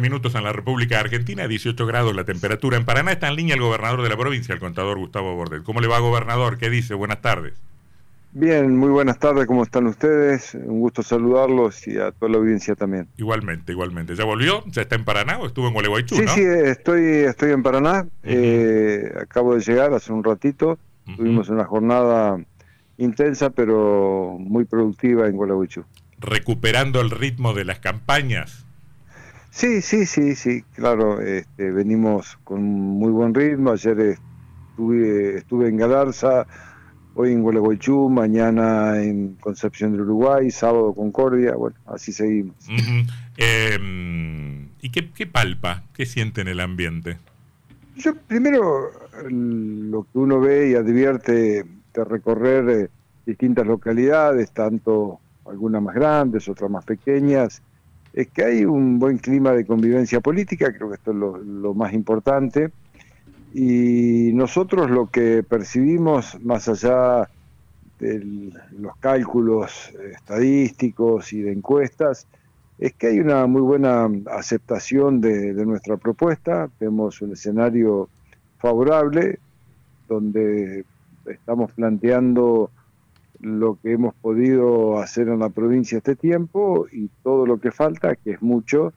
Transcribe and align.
minutos 0.00 0.34
en 0.34 0.44
la 0.44 0.52
República 0.52 1.00
Argentina, 1.00 1.48
18 1.48 1.86
grados 1.86 2.14
la 2.14 2.24
temperatura. 2.24 2.76
En 2.76 2.84
Paraná 2.84 3.12
está 3.12 3.28
en 3.28 3.36
línea 3.36 3.54
el 3.54 3.60
gobernador 3.60 4.02
de 4.02 4.08
la 4.08 4.16
provincia, 4.16 4.52
el 4.52 4.60
contador 4.60 4.98
Gustavo 4.98 5.34
Bordet. 5.34 5.62
¿Cómo 5.62 5.80
le 5.80 5.88
va, 5.88 5.98
gobernador? 5.98 6.58
¿Qué 6.58 6.70
dice? 6.70 6.94
Buenas 6.94 7.20
tardes. 7.20 7.54
Bien, 8.38 8.76
muy 8.76 8.90
buenas 8.90 9.18
tardes, 9.18 9.46
¿cómo 9.46 9.62
están 9.62 9.86
ustedes? 9.86 10.54
Un 10.54 10.80
gusto 10.80 11.02
saludarlos 11.02 11.88
y 11.88 11.96
a 11.96 12.12
toda 12.12 12.32
la 12.32 12.36
audiencia 12.36 12.74
también. 12.74 13.08
Igualmente, 13.16 13.72
igualmente. 13.72 14.14
¿Ya 14.14 14.24
volvió? 14.24 14.62
¿Ya 14.66 14.82
está 14.82 14.94
en 14.94 15.06
Paraná 15.06 15.38
o 15.38 15.46
estuvo 15.46 15.68
en 15.68 15.72
Gualeguaychú? 15.72 16.16
Sí, 16.16 16.28
sí, 16.28 16.42
estoy, 16.42 17.02
estoy 17.02 17.52
en 17.52 17.62
Paraná. 17.62 18.06
Eh, 18.24 19.10
acabo 19.18 19.54
de 19.54 19.62
llegar 19.62 19.94
hace 19.94 20.12
un 20.12 20.22
ratito. 20.22 20.78
Tuvimos 21.16 21.48
una 21.48 21.64
jornada 21.64 22.38
intensa, 22.98 23.48
pero 23.48 24.36
muy 24.38 24.66
productiva 24.66 25.28
en 25.28 25.36
Gualeguaychú. 25.36 25.84
¿Recuperando 26.18 27.00
el 27.00 27.10
ritmo 27.10 27.54
de 27.54 27.64
las 27.64 27.78
campañas? 27.78 28.65
Sí, 29.56 29.80
sí, 29.80 30.04
sí, 30.04 30.34
sí, 30.34 30.62
claro. 30.74 31.18
Este, 31.22 31.70
venimos 31.70 32.36
con 32.44 32.62
muy 32.62 33.10
buen 33.10 33.32
ritmo. 33.32 33.70
Ayer 33.70 34.18
estuve, 34.70 35.38
estuve 35.38 35.70
en 35.70 35.78
Galarza 35.78 36.46
hoy 37.14 37.32
en 37.32 37.42
Gualeguaychú, 37.42 38.10
mañana 38.10 39.02
en 39.02 39.36
Concepción 39.36 39.92
del 39.92 40.02
Uruguay, 40.02 40.50
sábado 40.50 40.92
Concordia, 40.92 41.54
bueno, 41.54 41.74
así 41.86 42.12
seguimos. 42.12 42.54
Em, 43.38 44.68
¿Y 44.82 44.90
qué, 44.90 45.26
palpa? 45.26 45.84
¿Qué 45.94 46.04
siente 46.04 46.42
en 46.42 46.48
el 46.48 46.60
ambiente? 46.60 47.16
Yo 47.96 48.14
primero 48.14 48.90
lo 49.30 50.02
que 50.02 50.18
uno 50.18 50.38
ve 50.38 50.68
y 50.68 50.74
advierte 50.74 51.64
de 51.94 52.04
recorrer 52.04 52.68
eh, 52.68 52.90
distintas 53.24 53.66
localidades, 53.66 54.50
tanto 54.50 55.18
algunas 55.46 55.80
más 55.80 55.94
grandes, 55.94 56.46
otras 56.46 56.70
más 56.70 56.84
pequeñas, 56.84 57.62
es 58.16 58.26
que 58.28 58.44
hay 58.44 58.64
un 58.64 58.98
buen 58.98 59.18
clima 59.18 59.52
de 59.52 59.64
convivencia 59.64 60.20
política, 60.20 60.72
creo 60.72 60.88
que 60.88 60.96
esto 60.96 61.12
es 61.12 61.16
lo 61.46 61.74
más 61.74 61.92
importante 61.92 62.72
y 63.58 64.32
nosotros 64.34 64.90
lo 64.90 65.06
que 65.06 65.42
percibimos, 65.42 66.38
más 66.42 66.68
allá 66.68 67.26
de 67.98 68.52
los 68.78 68.94
cálculos 68.98 69.94
estadísticos 70.12 71.32
y 71.32 71.40
de 71.40 71.52
encuestas, 71.52 72.26
es 72.78 72.92
que 72.92 73.06
hay 73.06 73.20
una 73.20 73.46
muy 73.46 73.62
buena 73.62 74.10
aceptación 74.30 75.22
de, 75.22 75.54
nuestra 75.64 75.96
propuesta. 75.96 76.68
Vemos 76.78 77.22
un 77.22 77.32
escenario 77.32 78.10
favorable 78.58 79.38
donde 80.06 80.84
estamos 81.24 81.72
planteando 81.72 82.70
lo 83.46 83.78
que 83.80 83.92
hemos 83.92 84.12
podido 84.14 84.98
hacer 84.98 85.28
en 85.28 85.38
la 85.38 85.50
provincia 85.50 85.98
este 85.98 86.16
tiempo 86.16 86.86
y 86.90 87.08
todo 87.22 87.46
lo 87.46 87.60
que 87.60 87.70
falta, 87.70 88.16
que 88.16 88.32
es 88.32 88.42
mucho, 88.42 88.92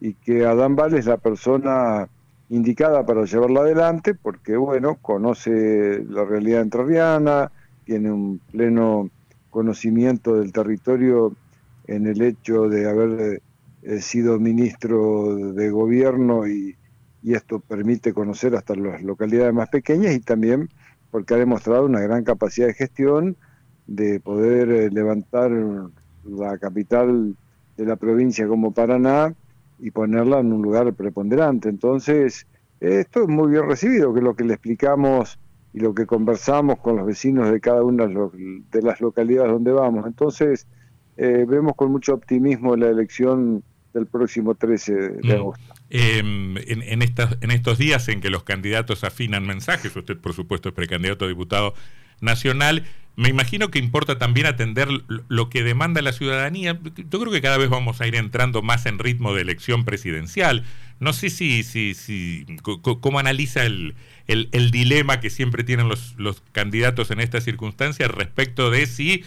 y 0.00 0.14
que 0.14 0.44
Adán 0.44 0.74
Val 0.74 0.94
es 0.94 1.06
la 1.06 1.18
persona 1.18 2.08
indicada 2.48 3.06
para 3.06 3.24
llevarla 3.24 3.60
adelante 3.60 4.14
porque, 4.14 4.56
bueno, 4.56 4.96
conoce 5.00 6.04
la 6.08 6.24
realidad 6.24 6.62
entrerriana, 6.62 7.52
tiene 7.84 8.10
un 8.10 8.40
pleno 8.50 9.08
conocimiento 9.50 10.34
del 10.34 10.52
territorio 10.52 11.32
en 11.86 12.08
el 12.08 12.20
hecho 12.22 12.68
de 12.68 12.90
haber 12.90 13.42
eh, 13.82 14.00
sido 14.00 14.40
ministro 14.40 15.36
de 15.52 15.70
gobierno 15.70 16.48
y, 16.48 16.76
y 17.22 17.34
esto 17.34 17.60
permite 17.60 18.12
conocer 18.12 18.56
hasta 18.56 18.74
las 18.74 19.00
localidades 19.02 19.54
más 19.54 19.68
pequeñas 19.68 20.12
y 20.14 20.20
también 20.20 20.70
porque 21.12 21.34
ha 21.34 21.38
demostrado 21.38 21.86
una 21.86 22.00
gran 22.00 22.24
capacidad 22.24 22.66
de 22.66 22.74
gestión 22.74 23.36
de 23.86 24.20
poder 24.20 24.70
eh, 24.70 24.90
levantar 24.90 25.50
la 26.24 26.58
capital 26.58 27.36
de 27.76 27.84
la 27.84 27.96
provincia 27.96 28.46
como 28.48 28.72
Paraná 28.72 29.34
y 29.78 29.90
ponerla 29.90 30.40
en 30.40 30.52
un 30.52 30.62
lugar 30.62 30.92
preponderante. 30.94 31.68
Entonces, 31.68 32.46
esto 32.80 33.22
es 33.22 33.28
muy 33.28 33.50
bien 33.50 33.68
recibido, 33.68 34.12
que 34.12 34.20
es 34.20 34.24
lo 34.24 34.34
que 34.34 34.44
le 34.44 34.54
explicamos 34.54 35.38
y 35.72 35.80
lo 35.80 35.94
que 35.94 36.06
conversamos 36.06 36.78
con 36.78 36.96
los 36.96 37.06
vecinos 37.06 37.50
de 37.50 37.60
cada 37.60 37.82
una 37.82 38.06
de 38.06 38.82
las 38.82 39.00
localidades 39.00 39.52
donde 39.52 39.72
vamos. 39.72 40.06
Entonces, 40.06 40.66
eh, 41.16 41.44
vemos 41.46 41.74
con 41.76 41.92
mucho 41.92 42.14
optimismo 42.14 42.76
la 42.76 42.88
elección 42.88 43.62
del 43.92 44.06
próximo 44.06 44.54
13 44.54 44.94
de 44.94 45.20
mm. 45.22 45.38
agosto. 45.38 45.74
Em, 45.88 46.56
en, 46.58 46.82
en, 46.82 47.02
en 47.02 47.50
estos 47.50 47.78
días 47.78 48.08
en 48.08 48.20
que 48.20 48.30
los 48.30 48.42
candidatos 48.42 49.04
afinan 49.04 49.46
mensajes, 49.46 49.94
usted 49.94 50.18
por 50.18 50.32
supuesto 50.32 50.70
es 50.70 50.74
precandidato 50.74 51.24
a 51.24 51.28
diputado 51.28 51.74
nacional, 52.20 52.84
me 53.16 53.30
imagino 53.30 53.70
que 53.70 53.78
importa 53.78 54.18
también 54.18 54.46
atender 54.46 54.88
lo 55.28 55.48
que 55.48 55.62
demanda 55.62 56.02
la 56.02 56.12
ciudadanía. 56.12 56.78
Yo 56.96 57.18
creo 57.18 57.32
que 57.32 57.40
cada 57.40 57.56
vez 57.56 57.70
vamos 57.70 58.02
a 58.02 58.06
ir 58.06 58.14
entrando 58.14 58.60
más 58.60 58.84
en 58.84 58.98
ritmo 58.98 59.34
de 59.34 59.40
elección 59.40 59.86
presidencial. 59.86 60.64
No 61.00 61.14
sé 61.14 61.30
si, 61.30 61.62
si, 61.62 61.94
si 61.94 62.46
cómo 62.62 63.18
analiza 63.18 63.64
el, 63.64 63.94
el, 64.26 64.70
dilema 64.70 65.18
que 65.20 65.30
siempre 65.30 65.64
tienen 65.64 65.88
los, 65.88 66.14
los 66.18 66.42
candidatos 66.52 67.10
en 67.10 67.20
estas 67.20 67.44
circunstancias 67.44 68.10
respecto 68.10 68.70
de 68.70 68.86
si 68.86 69.24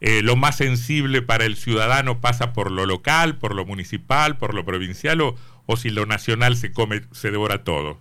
eh, 0.00 0.22
lo 0.22 0.36
más 0.36 0.56
sensible 0.56 1.20
para 1.20 1.44
el 1.44 1.56
ciudadano 1.56 2.20
pasa 2.20 2.52
por 2.52 2.70
lo 2.70 2.86
local, 2.86 3.38
por 3.38 3.56
lo 3.56 3.66
municipal, 3.66 4.36
por 4.36 4.54
lo 4.54 4.64
provincial 4.64 5.20
o, 5.20 5.36
o 5.66 5.76
si 5.76 5.90
lo 5.90 6.06
nacional 6.06 6.56
se 6.56 6.72
come, 6.72 7.02
se 7.10 7.32
devora 7.32 7.64
todo. 7.64 7.98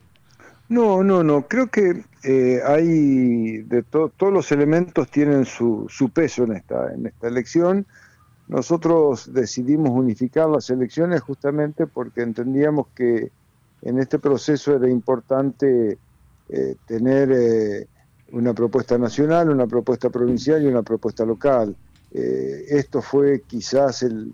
No, 0.71 1.03
no, 1.03 1.21
no. 1.21 1.49
Creo 1.49 1.67
que 1.67 2.05
eh, 2.23 2.61
hay 2.65 3.57
de 3.63 3.83
todos 3.83 4.31
los 4.31 4.53
elementos 4.53 5.11
tienen 5.11 5.43
su, 5.43 5.85
su 5.89 6.11
peso 6.11 6.45
en 6.45 6.53
esta 6.53 6.93
en 6.93 7.07
esta 7.07 7.27
elección. 7.27 7.85
Nosotros 8.47 9.33
decidimos 9.33 9.89
unificar 9.89 10.47
las 10.47 10.69
elecciones 10.69 11.19
justamente 11.19 11.87
porque 11.87 12.21
entendíamos 12.21 12.87
que 12.95 13.31
en 13.81 13.99
este 13.99 14.17
proceso 14.17 14.73
era 14.73 14.89
importante 14.89 15.97
eh, 16.47 16.75
tener 16.85 17.33
eh, 17.33 17.87
una 18.31 18.53
propuesta 18.53 18.97
nacional, 18.97 19.49
una 19.49 19.67
propuesta 19.67 20.09
provincial 20.09 20.63
y 20.63 20.67
una 20.67 20.83
propuesta 20.83 21.25
local. 21.25 21.75
esto 22.13 23.01
fue 23.01 23.41
quizás 23.45 24.03
el, 24.03 24.33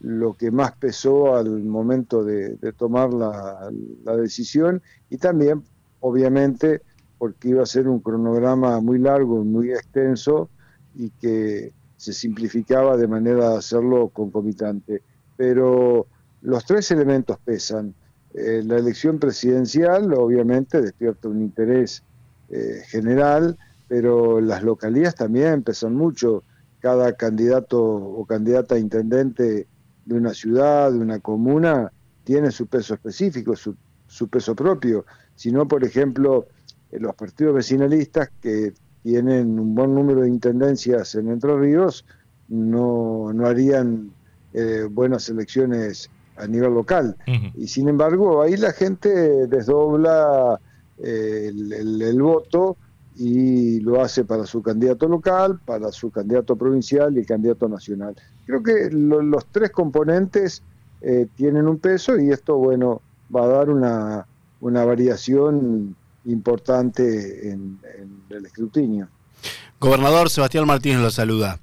lo 0.00 0.34
que 0.34 0.50
más 0.50 0.72
pesó 0.72 1.36
al 1.36 1.62
momento 1.62 2.24
de, 2.24 2.56
tomar 2.76 3.12
la, 3.12 3.70
decisión 4.16 4.82
y 5.10 5.18
también, 5.18 5.62
obviamente, 6.00 6.82
porque 7.18 7.48
iba 7.48 7.62
a 7.62 7.66
ser 7.66 7.88
un 7.88 8.00
cronograma 8.00 8.80
muy 8.80 8.98
largo, 8.98 9.44
muy 9.44 9.70
extenso 9.70 10.48
y 10.94 11.10
que 11.10 11.72
se 11.96 12.12
simplificaba 12.12 12.96
de 12.96 13.06
manera 13.06 13.50
de 13.50 13.56
hacerlo 13.58 14.08
concomitante. 14.08 15.02
Pero 15.36 16.06
los 16.42 16.64
tres 16.64 16.90
elementos 16.90 17.38
pesan. 17.44 17.94
Eh, 18.32 18.62
la 18.64 18.78
elección 18.78 19.18
presidencial, 19.18 20.12
obviamente, 20.14 20.80
despierta 20.80 21.28
un 21.28 21.42
interés 21.42 22.02
eh, 22.48 22.82
general, 22.86 23.58
pero 23.88 24.40
las 24.40 24.62
localidades 24.62 25.16
también 25.16 25.62
pesan 25.62 25.94
mucho. 25.94 26.44
Cada 26.78 27.12
candidato 27.12 27.82
o 27.82 28.24
candidata 28.24 28.76
a 28.76 28.78
intendente 28.78 29.66
de 30.06 30.14
una 30.14 30.32
ciudad, 30.32 30.90
de 30.90 30.98
una 30.98 31.18
comuna, 31.18 31.92
tiene 32.24 32.50
su 32.50 32.66
peso 32.66 32.94
específico, 32.94 33.54
su, 33.56 33.76
su 34.06 34.28
peso 34.28 34.54
propio. 34.54 35.04
Si 35.40 35.50
no, 35.50 35.66
por 35.66 35.84
ejemplo, 35.84 36.48
eh, 36.92 37.00
los 37.00 37.14
partidos 37.14 37.54
vecinalistas 37.54 38.28
que 38.42 38.74
tienen 39.02 39.58
un 39.58 39.74
buen 39.74 39.94
número 39.94 40.20
de 40.20 40.28
intendencias 40.28 41.14
en 41.14 41.30
Entre 41.30 41.56
Ríos 41.56 42.04
no, 42.48 43.32
no 43.32 43.46
harían 43.46 44.10
eh, 44.52 44.86
buenas 44.90 45.30
elecciones 45.30 46.10
a 46.36 46.46
nivel 46.46 46.74
local. 46.74 47.16
Y 47.54 47.68
sin 47.68 47.88
embargo, 47.88 48.42
ahí 48.42 48.54
la 48.58 48.72
gente 48.72 49.46
desdobla 49.46 50.60
eh, 50.98 51.46
el, 51.48 52.02
el, 52.02 52.20
voto 52.20 52.76
y 53.16 53.80
lo 53.80 54.02
hace 54.02 54.26
para 54.26 54.44
su 54.44 54.60
candidato 54.60 55.08
local, 55.08 55.58
para 55.64 55.90
su 55.90 56.10
candidato 56.10 56.54
provincial 56.54 57.16
y 57.16 57.24
candidato 57.24 57.66
nacional. 57.66 58.14
Creo 58.44 58.62
que 58.62 58.90
los 58.90 59.46
tres 59.46 59.70
componentes 59.70 60.62
eh, 61.00 61.28
tienen 61.34 61.66
un 61.66 61.78
peso 61.78 62.18
y 62.18 62.30
esto, 62.30 62.58
bueno, 62.58 63.00
va 63.34 63.44
a 63.44 63.48
dar 63.48 63.70
una, 63.70 64.26
una 64.60 64.84
variación 64.84 65.96
importante 66.24 67.50
en, 67.50 67.78
el 68.30 68.46
escrutinio. 68.46 69.08
Gobernador 69.78 70.30
Sebastián 70.30 70.66
Martínez 70.66 71.00
lo 71.00 71.10
saluda. 71.10 71.58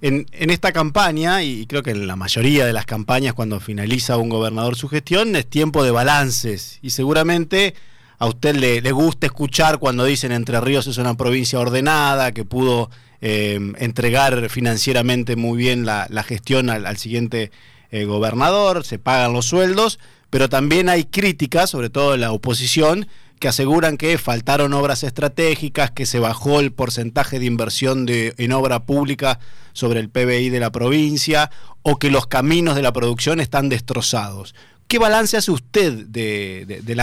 En, 0.00 0.26
esta 0.32 0.72
campaña, 0.72 1.42
y 1.44 1.66
creo 1.66 1.82
que 1.82 1.92
en 1.92 2.06
la 2.06 2.16
mayoría 2.16 2.66
de 2.66 2.72
las 2.72 2.86
campañas 2.86 3.34
cuando 3.34 3.60
finaliza 3.60 4.16
un 4.16 4.28
gobernador 4.28 4.76
su 4.76 4.88
gestión, 4.88 5.36
es 5.36 5.46
tiempo 5.46 5.84
de 5.84 5.92
balances 5.92 6.78
y 6.82 6.90
seguramente 6.90 7.74
a 8.18 8.26
usted 8.26 8.56
le, 8.56 8.92
gusta 8.92 9.26
escuchar 9.26 9.78
cuando 9.78 10.04
dicen 10.04 10.32
Entre 10.32 10.60
Ríos 10.60 10.86
es 10.86 10.98
una 10.98 11.16
provincia 11.16 11.58
ordenada, 11.58 12.32
que 12.32 12.44
pudo 12.44 12.90
eh, 13.20 13.58
entregar 13.78 14.48
financieramente 14.48 15.36
muy 15.36 15.56
bien 15.56 15.86
la, 15.86 16.22
gestión 16.24 16.68
al, 16.68 16.96
siguiente 16.98 17.52
eh, 17.90 18.04
gobernador, 18.04 18.84
se 18.84 18.98
pagan 18.98 19.32
los 19.32 19.46
sueldos, 19.46 19.98
pero 20.32 20.48
también 20.48 20.88
hay 20.88 21.04
críticas, 21.04 21.68
sobre 21.68 21.90
todo 21.90 22.12
de 22.12 22.16
la 22.16 22.32
oposición, 22.32 23.06
que 23.38 23.48
aseguran 23.48 23.98
que 23.98 24.16
faltaron 24.16 24.72
obras 24.72 25.02
estratégicas, 25.02 25.90
que 25.90 26.06
se 26.06 26.20
bajó 26.20 26.58
el 26.58 26.72
porcentaje 26.72 27.38
de 27.38 27.44
inversión 27.44 28.06
de, 28.06 28.32
en 28.38 28.52
obra 28.52 28.86
pública 28.86 29.40
sobre 29.74 30.00
el 30.00 30.08
PBI 30.08 30.48
de 30.48 30.58
la 30.58 30.72
provincia, 30.72 31.50
o 31.82 31.98
que 31.98 32.10
los 32.10 32.26
caminos 32.26 32.76
de 32.76 32.80
la 32.80 32.94
producción 32.94 33.40
están 33.40 33.68
destrozados. 33.68 34.54
¿Qué 34.88 34.98
balance 34.98 35.36
hace 35.36 35.50
usted 35.50 36.06
de, 36.06 36.94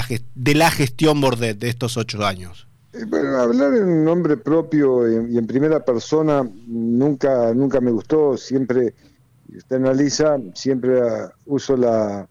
la, 0.56 0.72
gestión 0.72 1.22
Bordet 1.22 1.60
de 1.60 1.70
estos 1.70 1.98
ocho 1.98 2.26
años? 2.26 2.68
Eh, 2.94 3.06
bueno, 3.08 3.38
hablar 3.38 3.76
en 3.76 4.04
nombre 4.04 4.38
propio 4.38 5.08
y 5.08 5.38
en, 5.38 5.46
primera 5.46 5.86
persona 5.86 6.50
nunca, 6.66 7.54
nunca 7.54 7.80
me 7.80 7.92
gustó. 7.92 8.38
Siempre, 8.38 8.96
usted 9.56 9.76
analiza, 9.76 10.38
siempre 10.56 11.00
uso 11.46 11.78
la, 11.78 12.28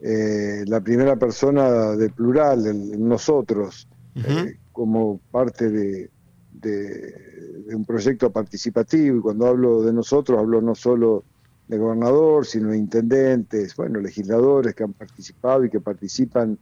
eh, 0.00 0.64
la 0.66 0.80
primera 0.80 1.16
persona 1.16 1.96
del 1.96 2.12
plural, 2.12 2.66
el, 2.66 3.08
nosotros, 3.08 3.88
eh, 4.14 4.56
como 4.72 5.20
parte 5.30 5.70
de, 5.70 6.10
de, 6.52 7.74
un 7.74 7.84
proyecto 7.84 8.30
participativo. 8.30 9.18
Y 9.18 9.20
cuando 9.20 9.46
hablo 9.46 9.82
de 9.82 9.92
nosotros, 9.92 10.38
hablo 10.38 10.60
no 10.60 10.74
solo 10.74 11.24
de 11.66 11.78
gobernador, 11.78 12.46
sino 12.46 12.70
de 12.70 12.78
intendentes, 12.78 13.76
bueno, 13.76 14.00
legisladores 14.00 14.74
que 14.74 14.84
han 14.84 14.92
participado 14.92 15.64
y 15.64 15.70
que 15.70 15.80
participan 15.80 16.58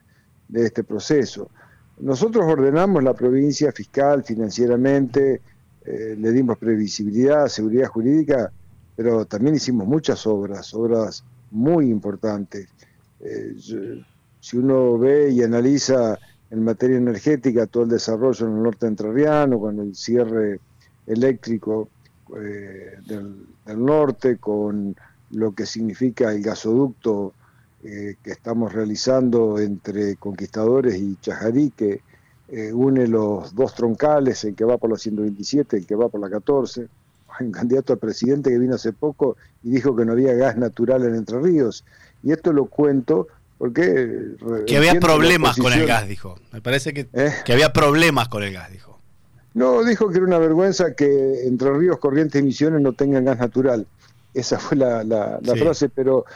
de 0.48 0.66
este 0.66 0.82
proceso. 0.82 1.50
Nosotros 2.00 2.44
ordenamos 2.46 3.02
la 3.02 3.14
provincia 3.14 3.72
fiscal, 3.72 4.24
financieramente, 4.24 5.40
eh, 5.84 6.16
le 6.18 6.32
dimos 6.32 6.58
previsibilidad, 6.58 7.46
seguridad 7.48 7.88
jurídica, 7.88 8.50
pero 8.96 9.24
también 9.24 9.54
hicimos 9.54 9.86
muchas 9.86 10.26
obras, 10.26 10.74
obras 10.74 11.24
muy 11.50 11.88
importantes. 11.88 12.68
Eh, 13.20 13.54
si 14.40 14.56
uno 14.56 14.98
ve 14.98 15.30
y 15.30 15.42
analiza 15.42 16.18
en 16.50 16.64
materia 16.64 16.96
energética 16.98 17.66
todo 17.66 17.84
el 17.84 17.88
desarrollo 17.88 18.46
en 18.46 18.56
el 18.56 18.62
norte 18.62 18.86
entrerriano, 18.86 19.58
con 19.58 19.78
el 19.80 19.94
cierre 19.94 20.60
eléctrico 21.06 21.88
eh, 22.36 22.98
del, 23.06 23.46
norte, 23.76 24.36
con 24.38 24.96
lo 25.30 25.52
que 25.52 25.66
significa 25.66 26.32
el 26.32 26.42
gasoducto 26.42 27.34
eh, 27.82 28.16
que 28.22 28.30
estamos 28.30 28.72
realizando 28.72 29.58
entre 29.58 30.16
Conquistadores 30.16 30.96
y 30.96 31.16
Chajarí, 31.20 31.70
que 31.70 32.00
eh, 32.48 32.72
une 32.72 33.08
los 33.08 33.54
dos 33.54 33.74
troncales, 33.74 34.44
el 34.44 34.54
que 34.54 34.64
va 34.64 34.78
por 34.78 34.90
la 34.90 34.96
127, 34.96 35.78
el 35.78 35.86
que 35.86 35.96
va 35.96 36.08
por 36.08 36.20
la 36.20 36.30
14. 36.30 36.88
Hay 37.38 37.46
un 37.46 37.52
candidato 37.52 37.92
a 37.92 37.96
presidente 37.96 38.50
que 38.50 38.58
vino 38.58 38.76
hace 38.76 38.92
poco 38.92 39.36
y 39.62 39.70
dijo 39.70 39.94
que 39.96 40.04
no 40.04 40.12
había 40.12 40.32
gas 40.34 40.56
natural 40.56 41.04
en 41.04 41.16
Entre 41.16 41.40
Ríos. 41.40 41.84
Y 42.22 42.32
esto 42.32 42.52
lo 42.52 42.66
cuento 42.66 43.28
porque... 43.58 44.34
Que 44.66 44.76
había 44.76 44.98
problemas 45.00 45.56
con 45.56 45.72
el 45.72 45.86
gas, 45.86 46.08
dijo. 46.08 46.38
Me 46.52 46.60
parece 46.60 46.92
que, 46.92 47.08
¿Eh? 47.12 47.32
que 47.44 47.52
había 47.52 47.72
problemas 47.72 48.28
con 48.28 48.42
el 48.42 48.52
gas, 48.52 48.70
dijo. 48.70 49.00
No, 49.54 49.82
dijo 49.84 50.10
que 50.10 50.18
era 50.18 50.26
una 50.26 50.38
vergüenza 50.38 50.94
que 50.94 51.46
Entre 51.46 51.72
Ríos, 51.72 51.98
Corrientes 51.98 52.42
y 52.42 52.44
Misiones 52.44 52.82
no 52.82 52.92
tengan 52.92 53.24
gas 53.24 53.38
natural. 53.38 53.86
Esa 54.34 54.58
fue 54.58 54.76
la, 54.76 55.02
la, 55.02 55.40
frase, 55.56 55.88
pero 55.88 56.26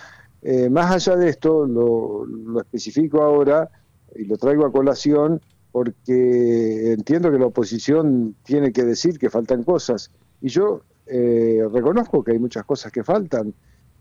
eh, 0.40 0.70
más 0.70 0.90
allá 0.90 1.16
de 1.16 1.28
esto, 1.28 1.66
lo, 1.66 2.24
especifico 2.60 3.22
ahora 3.22 3.68
y 4.16 4.24
lo 4.24 4.38
traigo 4.38 4.64
a 4.64 4.72
colación 4.72 5.42
porque 5.70 6.92
entiendo 6.92 7.30
que 7.30 7.38
la 7.38 7.46
oposición 7.46 8.34
tiene 8.42 8.72
que 8.72 8.84
decir 8.84 9.18
que 9.18 9.28
faltan 9.28 9.64
cosas. 9.64 10.10
Y 10.40 10.48
yo 10.48 10.80
eh, 11.06 11.60
reconozco 11.70 12.24
que 12.24 12.32
hay 12.32 12.38
muchas 12.38 12.64
cosas 12.64 12.90
que 12.90 13.04
faltan, 13.04 13.52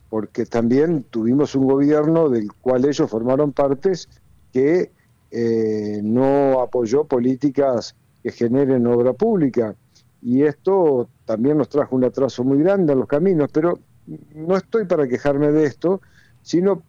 porque 0.09 0.45
también 0.45 1.03
tuvimos 1.03 1.56
un 1.56 1.67
gobierno 1.67 2.29
del 2.29 2.51
cual 2.53 2.85
ellos 2.85 3.09
formaron 3.09 3.51
partes 3.51 4.09
que 4.51 4.91
eh, 5.31 6.01
no 6.03 6.61
apoyó 6.61 7.03
políticas 7.03 7.95
que 8.23 8.31
generen 8.31 8.88
obra 8.88 9.13
pública. 9.13 9.75
Y 10.21 10.44
esto 10.44 11.07
también 11.25 11.57
nos 11.57 11.69
trajo 11.69 11.95
un 11.95 12.03
atraso 12.03 12.44
muy 12.44 12.59
grande 12.59 12.94
en 12.94 13.00
los 13.00 13.07
caminos, 13.07 13.50
pero 13.53 13.79
no 14.33 14.57
estoy 14.57 14.85
para 14.85 15.07
quejarme 15.07 15.51
de 15.51 15.65
esto, 15.65 16.01
sino 16.41 16.81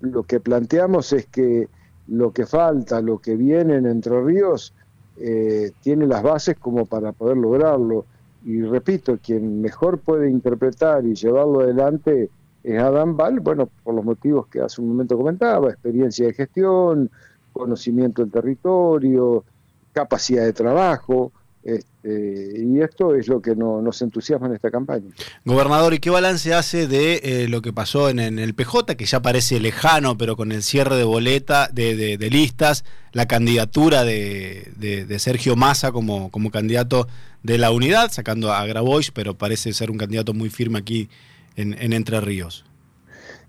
lo 0.00 0.24
que 0.24 0.40
planteamos 0.40 1.12
es 1.12 1.26
que 1.26 1.68
lo 2.08 2.32
que 2.32 2.46
falta, 2.46 3.00
lo 3.00 3.18
que 3.18 3.34
viene 3.36 3.76
en 3.76 3.86
Entre 3.86 4.20
Ríos, 4.22 4.74
eh, 5.18 5.72
tiene 5.80 6.06
las 6.06 6.22
bases 6.22 6.56
como 6.58 6.84
para 6.84 7.12
poder 7.12 7.38
lograrlo. 7.38 8.04
Y 8.44 8.60
repito, 8.60 9.18
quien 9.20 9.60
mejor 9.60 9.98
puede 9.98 10.30
interpretar 10.30 11.04
y 11.04 11.14
llevarlo 11.14 11.60
adelante 11.60 12.30
es 12.66 12.82
Adam 12.82 13.16
Val, 13.16 13.38
bueno, 13.38 13.70
por 13.84 13.94
los 13.94 14.04
motivos 14.04 14.48
que 14.48 14.60
hace 14.60 14.82
un 14.82 14.88
momento 14.88 15.16
comentaba, 15.16 15.70
experiencia 15.70 16.26
de 16.26 16.34
gestión, 16.34 17.10
conocimiento 17.52 18.22
del 18.22 18.32
territorio, 18.32 19.44
capacidad 19.92 20.44
de 20.44 20.52
trabajo, 20.52 21.30
este, 21.62 22.54
y 22.58 22.80
esto 22.80 23.14
es 23.14 23.28
lo 23.28 23.40
que 23.40 23.54
nos 23.54 24.02
entusiasma 24.02 24.48
en 24.48 24.54
esta 24.54 24.70
campaña. 24.72 25.10
Gobernador, 25.44 25.94
¿y 25.94 26.00
qué 26.00 26.10
balance 26.10 26.54
hace 26.54 26.88
de 26.88 27.20
eh, 27.22 27.48
lo 27.48 27.62
que 27.62 27.72
pasó 27.72 28.08
en, 28.08 28.18
el 28.20 28.54
PJ, 28.54 28.96
que 28.96 29.04
ya 29.04 29.22
parece 29.22 29.60
lejano, 29.60 30.18
pero 30.18 30.36
con 30.36 30.50
el 30.50 30.64
cierre 30.64 30.96
de 30.96 31.04
boleta, 31.04 31.68
de, 31.72 32.18
listas, 32.32 32.84
la 33.12 33.26
candidatura 33.26 34.04
de, 34.04 35.16
Sergio 35.20 35.54
Massa 35.54 35.92
como, 35.92 36.32
como 36.32 36.50
candidato 36.50 37.06
de 37.44 37.58
la 37.58 37.70
unidad, 37.70 38.10
sacando 38.10 38.52
a 38.52 38.66
Grabois, 38.66 39.12
pero 39.12 39.34
parece 39.34 39.72
ser 39.72 39.92
un 39.92 39.98
candidato 39.98 40.34
muy 40.34 40.50
firme 40.50 40.80
aquí 40.80 41.08
en, 41.56 41.74
en 41.74 41.92
Entre 41.92 42.20
Ríos? 42.20 42.64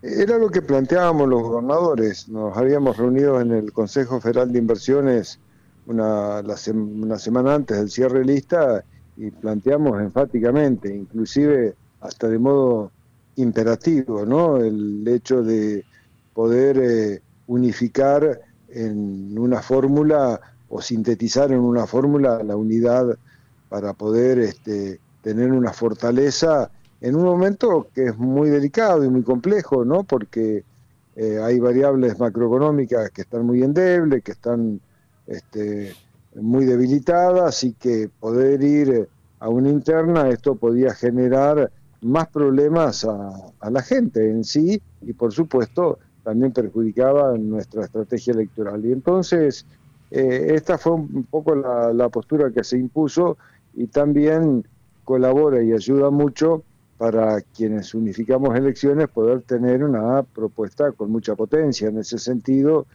Era 0.02 0.38
lo 0.38 0.50
que 0.50 0.62
planteábamos 0.62 1.28
los 1.28 1.42
gobernadores. 1.42 2.30
Nos 2.30 2.56
habíamos 2.56 2.98
reunido 2.98 3.42
en 3.42 3.52
el 3.52 3.72
Consejo 3.74 4.22
Federal 4.22 4.52
de 4.52 4.60
Inversiones 4.60 5.40
una, 5.88 6.42
una 6.74 7.18
semana 7.18 7.56
antes 7.56 7.78
del 7.78 7.90
cierre 7.90 8.24
lista 8.24 8.84
y 9.16 9.32
planteamos 9.32 10.00
enfáticamente, 10.00 10.94
inclusive 10.94 11.76
hasta 12.02 12.28
de 12.28 12.38
modo 12.38 12.92
imperativo, 13.38 14.26
¿no? 14.26 14.58
el 14.58 15.08
hecho 15.08 15.42
de 15.42 15.84
poder 16.34 16.78
eh, 16.78 17.22
unificar 17.48 18.42
en 18.70 19.38
una 19.38 19.62
fórmula 19.62 20.40
o 20.70 20.82
sintetizar 20.82 21.52
en 21.52 21.60
una 21.60 21.88
fórmula 21.88 22.44
la 22.44 22.56
unidad 22.56 23.18
para 23.70 23.94
poder 23.94 24.40
este, 24.40 25.00
tener 25.22 25.52
una 25.52 25.74
fortaleza 25.74 26.70
en 27.02 27.16
un 27.16 27.24
momento 27.24 27.88
que 27.94 28.06
es 28.06 28.18
muy 28.18 28.50
delicado 28.50 29.04
y 29.04 29.10
muy 29.10 29.24
complejo, 29.24 29.86
¿no? 29.86 30.04
porque 30.04 30.64
eh, 31.16 31.40
hay 31.44 31.60
variables 31.60 32.20
macroeconómicas 32.20 33.12
que 33.12 33.22
están 33.22 33.46
muy 33.46 33.64
endebles, 33.64 34.24
que 34.24 34.32
están 34.32 34.80
este, 35.28 35.94
muy 36.36 36.66
debilitada, 36.66 37.48
así 37.48 37.74
que 37.74 38.10
poder 38.20 38.64
ir 38.64 39.08
a 39.40 39.50
una 39.50 39.70
interna, 39.70 40.30
esto 40.30 40.56
podía 40.56 40.94
generar 40.94 41.72
más 42.02 42.28
problemas 42.28 43.06
a, 43.06 43.52
la 43.70 43.82
gente 43.82 44.30
en 44.30 44.44
sí 44.44 44.82
y 45.02 45.14
por 45.14 45.34
supuesto 45.34 46.00
también 46.24 46.52
perjudicaba 46.52 47.38
nuestra 47.38 47.86
estrategia 47.86 48.34
electoral. 48.34 48.86
Y 48.86 48.92
entonces 48.92 49.66
eh, 50.12 50.54
esta 50.56 50.78
fue 50.78 50.94
un 50.94 51.28
poco 51.30 51.56
la, 51.56 51.94
la, 51.94 52.10
postura 52.10 52.52
que 52.52 52.64
se 52.64 52.78
impuso 52.78 53.38
y 53.74 53.88
también 53.88 54.66
colabora 55.04 55.64
y 55.64 55.72
ayuda 55.72 56.10
mucho 56.10 56.64
para 56.98 57.42
quienes 57.42 57.94
unificamos 57.94 58.56
elecciones 58.56 59.08
poder 59.08 59.42
tener 59.42 59.84
una 59.84 60.24
propuesta 60.24 60.92
con 60.92 61.12
mucha 61.12 61.36
potencia 61.36 61.90
en 61.90 62.00
ese 62.00 62.18
sentido 62.18 62.88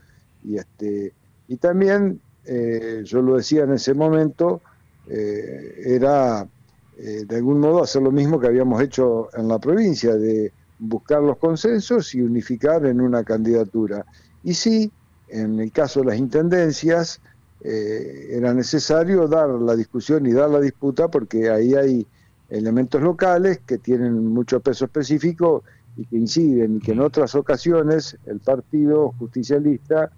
y 0.45 0.57
este 0.57 1.13
y 1.53 1.57
también, 1.59 2.19
eh, 2.47 3.03
yo 3.05 3.21
lo 3.21 3.37
decía 3.37 3.65
en 3.65 3.73
ese 3.73 3.93
momento, 3.93 4.63
eh, 5.07 5.83
era 5.85 6.49
eh, 6.97 7.25
de 7.27 7.37
algún 7.37 7.61
modo 7.61 7.83
hacer 7.83 8.01
lo 8.01 8.11
mismo 8.11 8.41
que 8.41 8.47
habíamos 8.47 8.81
hecho 8.83 9.29
en 9.37 9.49
la 9.49 9.59
provincia, 9.59 10.15
de 10.15 10.51
buscar 10.79 11.23
los 11.23 11.37
consensos 11.37 12.15
y 12.15 12.23
unificar 12.23 12.87
en 12.87 13.03
una 13.03 13.23
candidatura. 13.23 14.07
Y 14.43 14.55
sí, 14.55 14.91
en 15.29 15.61
el 15.61 15.71
caso 15.73 16.01
de 16.01 16.07
las 16.07 16.17
intendencias, 16.17 17.21
era 17.65 18.53
necesario 18.55 19.29
dar 19.29 19.49
la 19.51 19.77
discusión 19.77 20.27
y 20.27 20.33
dar 20.33 20.51
la 20.51 20.59
disputa 20.59 21.07
porque 21.09 21.49
ahí 21.49 21.75
hay 21.75 22.07
elementos 22.53 23.01
locales 23.01 23.61
que 23.67 23.79
tienen 23.79 24.27
mucho 24.27 24.61
peso 24.61 24.85
específico 24.85 25.65
y 25.97 26.05
que 26.05 26.17
inciden 26.17 26.77
y 26.77 26.81
que 26.81 26.93
en 26.93 27.01
otras 27.01 27.35
ocasiones 27.35 28.17
el 28.27 28.41
partido 28.41 29.15
justicialista 29.19 30.11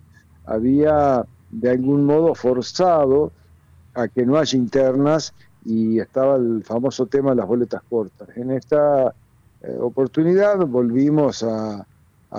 había 0.45 1.25
de 1.51 1.71
algún 1.71 2.05
modo 2.05 2.35
forzado 2.35 3.33
a 3.95 4.09
que 4.09 4.27
no 4.27 4.37
haya 4.37 4.59
internas 4.59 5.33
y 5.65 6.01
estaba 6.01 6.37
el 6.37 6.65
famoso 6.65 7.07
tema 7.07 7.31
de 7.31 7.37
las 7.37 7.47
boletas 7.47 7.83
cortas. 7.89 8.29
En 8.37 8.51
esta 8.51 9.15
eh, 9.63 9.77
oportunidad 9.81 10.59
volvimos 10.67 11.43
a, 11.43 11.87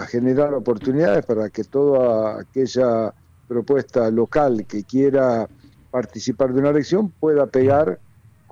generar 0.10 0.54
oportunidades 0.54 1.26
para 1.26 1.50
que 1.50 1.64
toda 1.64 2.42
aquella 2.42 3.14
propuesta 3.48 4.12
local 4.12 4.66
que 4.68 4.84
quiera 4.84 5.48
participar 5.90 6.52
de 6.52 6.60
una 6.60 6.72
elección 6.72 7.12
pueda 7.12 7.46
pegar 7.46 7.98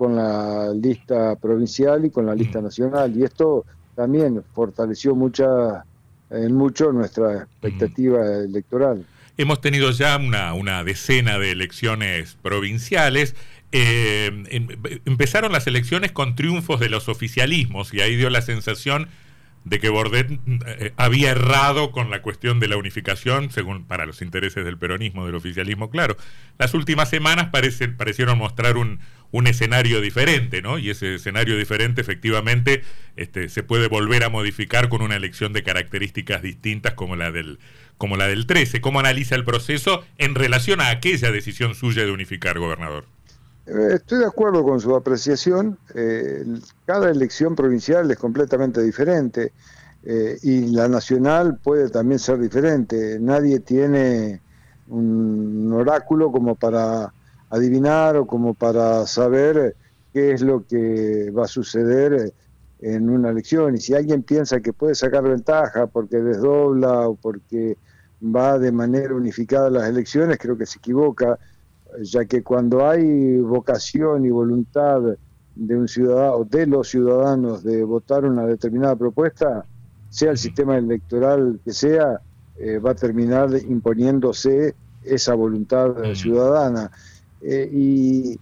con 0.04 0.18
la 0.18 0.74
lista 0.74 1.38
provincial 1.38 2.04
y 2.04 2.10
con 2.10 2.26
la 2.26 2.36
lista 2.36 2.60
nacional. 2.60 3.16
Y 3.16 3.24
esto 3.24 3.66
también 3.96 4.44
fortaleció 4.54 5.16
mucha, 5.16 5.86
en 6.30 6.54
mucho 6.54 6.92
nuestra 6.92 7.44
expectativa 7.44 8.20
electoral. 8.44 9.06
Hemos 9.38 9.62
tenido 9.62 9.92
ya 9.92 10.18
una, 10.18 10.84
decena 10.84 11.40
de 11.40 11.52
elecciones 11.52 12.36
provinciales. 12.42 13.34
Eh, 13.72 14.30
empezaron 15.06 15.54
las 15.54 15.68
elecciones 15.68 16.12
con 16.12 16.36
triunfos 16.36 16.82
de 16.82 16.90
los 16.90 17.08
oficialismos 17.08 17.94
y 17.94 18.02
ahí 18.02 18.18
dio 18.18 18.30
la 18.30 18.42
sensación 18.42 19.08
de 19.66 19.80
que 19.80 19.90
Bordet 19.90 20.30
eh, 20.68 20.94
había 20.98 21.32
errado 21.32 21.92
con 21.92 22.10
la 22.10 22.22
cuestión 22.22 22.60
de 22.60 22.68
la 22.68 22.78
unificación, 22.78 23.52
según 23.52 23.86
para 23.86 24.06
los 24.06 24.22
intereses 24.22 24.66
del 24.66 24.78
peronismo, 24.78 25.26
del 25.26 25.36
oficialismo, 25.36 25.90
claro. 25.90 26.18
Las 26.58 26.74
últimas 26.74 27.10
semanas 27.10 27.50
parecieron 27.50 28.38
mostrar 28.38 28.78
un, 28.78 29.00
un, 29.32 29.48
escenario 29.48 30.02
diferente, 30.02 30.62
¿no? 30.62 30.78
Y 30.80 30.90
ese 30.90 31.16
escenario 31.16 31.58
diferente 31.58 32.02
efectivamente 32.02 32.84
este, 33.16 33.50
se 33.50 33.64
puede 33.64 33.88
volver 33.88 34.24
a 34.24 34.30
modificar 34.30 34.90
con 34.90 35.02
una 35.02 35.16
elección 35.16 35.54
de 35.54 35.64
características 35.64 36.42
distintas 36.42 36.94
como 36.94 37.16
la 37.16 37.32
del 37.32 37.60
como 37.98 38.18
la 38.18 38.28
del 38.28 38.48
13. 38.48 38.82
¿Cómo 38.82 39.00
analiza 39.00 39.36
el 39.36 39.46
proceso 39.46 40.04
en 40.18 40.36
relación 40.36 40.82
a 40.82 40.90
aquella 40.90 41.32
decisión 41.32 41.74
suya 41.74 42.04
de 42.04 42.12
unificar, 42.12 42.60
gobernador? 42.60 43.06
Eh, 43.66 43.96
estoy 43.96 44.20
de 44.20 44.26
acuerdo 44.26 44.64
con 44.64 44.80
su 44.80 44.96
apreciación. 44.96 45.78
Eh, 45.96 46.44
cada 46.86 47.10
elección 47.10 47.56
provincial 47.56 48.10
es 48.12 48.18
completamente 48.18 48.82
diferente 48.82 49.54
eh, 50.04 50.38
y 50.42 50.68
la 50.68 50.88
nacional 50.88 51.58
puede 51.64 51.90
también 51.90 52.20
ser 52.20 52.40
diferente. 52.40 53.18
Nadie 53.20 53.60
tiene 53.60 54.42
un 54.90 55.72
oráculo 55.74 56.32
como 56.32 56.56
para 56.56 57.14
adivinar 57.50 58.18
o 58.18 58.28
como 58.28 58.54
para 58.54 59.08
saber 59.08 59.76
qué 60.12 60.34
es 60.34 60.42
lo 60.42 60.66
que 60.68 61.32
va 61.32 61.46
a 61.46 61.48
suceder 61.48 62.34
en 62.82 63.10
una 63.10 63.30
elección. 63.30 63.76
Y 63.76 63.80
si 63.80 63.94
alguien 63.94 64.24
piensa 64.24 64.60
que 64.60 64.74
puede 64.74 64.96
sacar 64.96 65.24
ventaja 65.24 65.88
porque 65.88 66.18
desdobla 66.18 67.08
o 67.08 67.16
porque 67.16 67.78
va 68.24 68.60
de 68.60 68.72
manera 68.74 69.16
unificada 69.16 69.70
las 69.70 69.88
elecciones, 69.88 70.38
creo 70.38 70.58
que 70.58 70.66
se 70.66 70.80
equivoca 70.80 71.40
ya 72.02 72.26
que 72.26 72.44
cuando 72.44 72.88
hay 72.88 73.38
vocación 73.38 74.26
y 74.26 74.30
voluntad 74.30 75.02
de 75.56 75.78
un 75.78 75.88
ciudadano, 75.88 76.44
de 76.44 76.66
los 76.66 76.90
ciudadanos 76.90 77.64
de 77.64 77.84
votar 77.84 78.26
una 78.26 78.46
determinada 78.46 78.96
propuesta, 78.96 79.66
sea 80.10 80.32
el 80.32 80.38
sistema 80.38 80.78
electoral 80.78 81.60
que 81.64 81.74
sea, 81.74 82.22
eh, 82.58 82.78
va 82.78 82.92
a 82.92 82.96
terminar 82.96 83.50
imponiéndose 83.68 84.76
esa 85.04 85.34
voluntad 85.34 85.94
ciudadana. 86.14 86.92
Eh, 87.42 87.70
y 87.72 88.40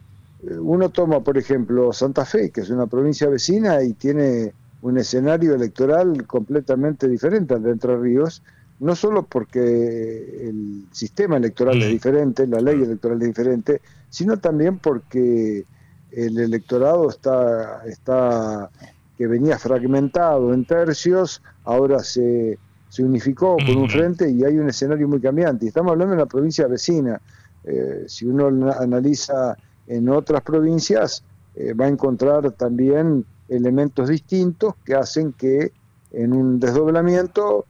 uno 0.60 0.89
toma, 0.89 1.24
por 1.24 1.38
ejemplo, 1.38 1.93
Santa 1.93 2.25
Fe, 2.25 2.51
que 2.51 2.62
es 2.62 2.70
una 2.70 2.88
provincia 2.88 3.29
vecina 3.29 3.81
y 3.84 3.93
tiene 3.93 4.53
un 4.81 4.98
escenario 4.98 5.53
electoral 5.53 6.25
completamente 6.25 7.08
diferente 7.08 7.53
al 7.53 7.63
de 7.63 7.72
Entre 7.72 7.96
Ríos, 7.98 8.43
no 8.82 8.96
solo 8.96 9.24
porque 9.24 10.50
el 10.50 10.86
sistema 10.92 11.38
electoral 11.38 11.80
es 11.82 11.88
mm. 11.88 11.92
diferente, 11.92 12.48
la 12.48 12.60
ley 12.60 12.82
electoral 12.82 13.22
es 13.22 13.28
diferente, 13.28 13.82
sino 14.10 14.38
también 14.38 14.80
porque 14.80 15.64
el 16.12 16.40
electorado 16.40 17.10
está, 17.10 17.84
está 17.86 18.72
que 19.18 19.28
venía 19.28 19.60
fragmentado 19.60 20.52
en 20.52 20.66
tercios, 20.66 21.44
ahora 21.64 22.00
se, 22.00 22.58
se 22.90 23.04
unificó 23.04 23.56
con 23.56 23.78
un 23.78 23.88
frente 23.88 24.30
y 24.32 24.44
hay 24.44 24.58
un 24.58 24.68
escenario 24.68 25.08
muy 25.08 25.22
cambiante. 25.22 25.68
Estamos 25.68 25.92
hablando 25.92 26.16
de 26.16 26.22
la 26.22 26.26
provincia 26.26 26.66
vecina. 26.66 27.22
Eh, 27.64 28.06
si 28.08 28.26
uno 28.26 28.48
analiza 28.72 29.56
en 29.86 30.10
otras 30.10 30.42
provincias, 30.42 31.24
eh, 31.54 31.74
va 31.74 31.86
a 31.86 31.90
encontrar 31.90 32.52
también 32.54 33.26
elementos 33.48 34.10
distintos 34.10 34.74
que 34.84 34.96
hacen 34.96 35.34
que 35.34 35.72
en 36.12 36.34
un 36.34 36.60
desdoblamiento 36.60 37.66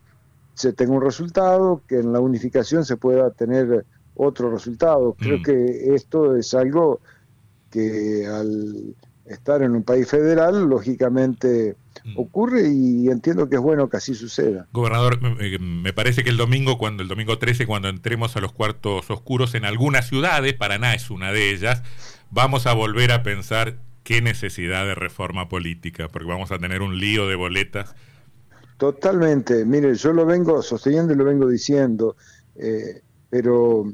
se 0.53 0.73
tenga 0.73 0.93
un 0.93 1.01
resultado, 1.01 1.81
que 1.87 1.99
en 1.99 2.13
la 2.13 2.19
unificación 2.19 2.85
se 2.85 2.97
pueda 2.97 3.31
tener 3.31 3.85
otro 4.15 4.51
resultado. 4.51 5.15
Creo 5.17 5.39
mm. 5.39 5.43
que 5.43 5.95
esto 5.95 6.35
es 6.35 6.53
algo 6.53 6.99
que 7.71 8.27
al 8.27 8.95
estar 9.25 9.61
en 9.61 9.71
un 9.71 9.83
país 9.83 10.09
federal, 10.09 10.67
lógicamente 10.67 11.75
mm. 12.03 12.19
ocurre 12.19 12.69
y 12.69 13.07
entiendo 13.09 13.49
que 13.49 13.55
es 13.55 13.61
bueno 13.61 13.89
que 13.89 13.97
así 13.97 14.13
suceda. 14.13 14.67
Gobernador, 14.73 15.19
me 15.59 15.93
parece 15.93 16.23
que 16.23 16.29
el 16.29 16.37
domingo, 16.37 16.77
cuando 16.77 17.01
el 17.03 17.09
domingo 17.09 17.37
13, 17.37 17.65
cuando 17.65 17.89
entremos 17.89 18.35
a 18.35 18.41
los 18.41 18.51
cuartos 18.51 19.09
oscuros 19.09 19.55
en 19.55 19.65
algunas 19.65 20.07
ciudades, 20.07 20.53
Paraná 20.53 20.93
es 20.93 21.09
una 21.09 21.31
de 21.31 21.51
ellas, 21.51 21.83
vamos 22.29 22.67
a 22.67 22.73
volver 22.73 23.11
a 23.11 23.23
pensar 23.23 23.77
qué 24.03 24.21
necesidad 24.21 24.85
de 24.85 24.95
reforma 24.95 25.47
política, 25.47 26.07
porque 26.09 26.27
vamos 26.27 26.51
a 26.51 26.59
tener 26.59 26.81
un 26.81 26.99
lío 26.99 27.27
de 27.27 27.35
boletas 27.35 27.95
Totalmente, 28.81 29.63
mire, 29.63 29.93
yo 29.93 30.11
lo 30.11 30.25
vengo 30.25 30.59
sosteniendo 30.63 31.13
y 31.13 31.15
lo 31.15 31.23
vengo 31.23 31.47
diciendo, 31.47 32.15
eh, 32.55 33.03
pero 33.29 33.85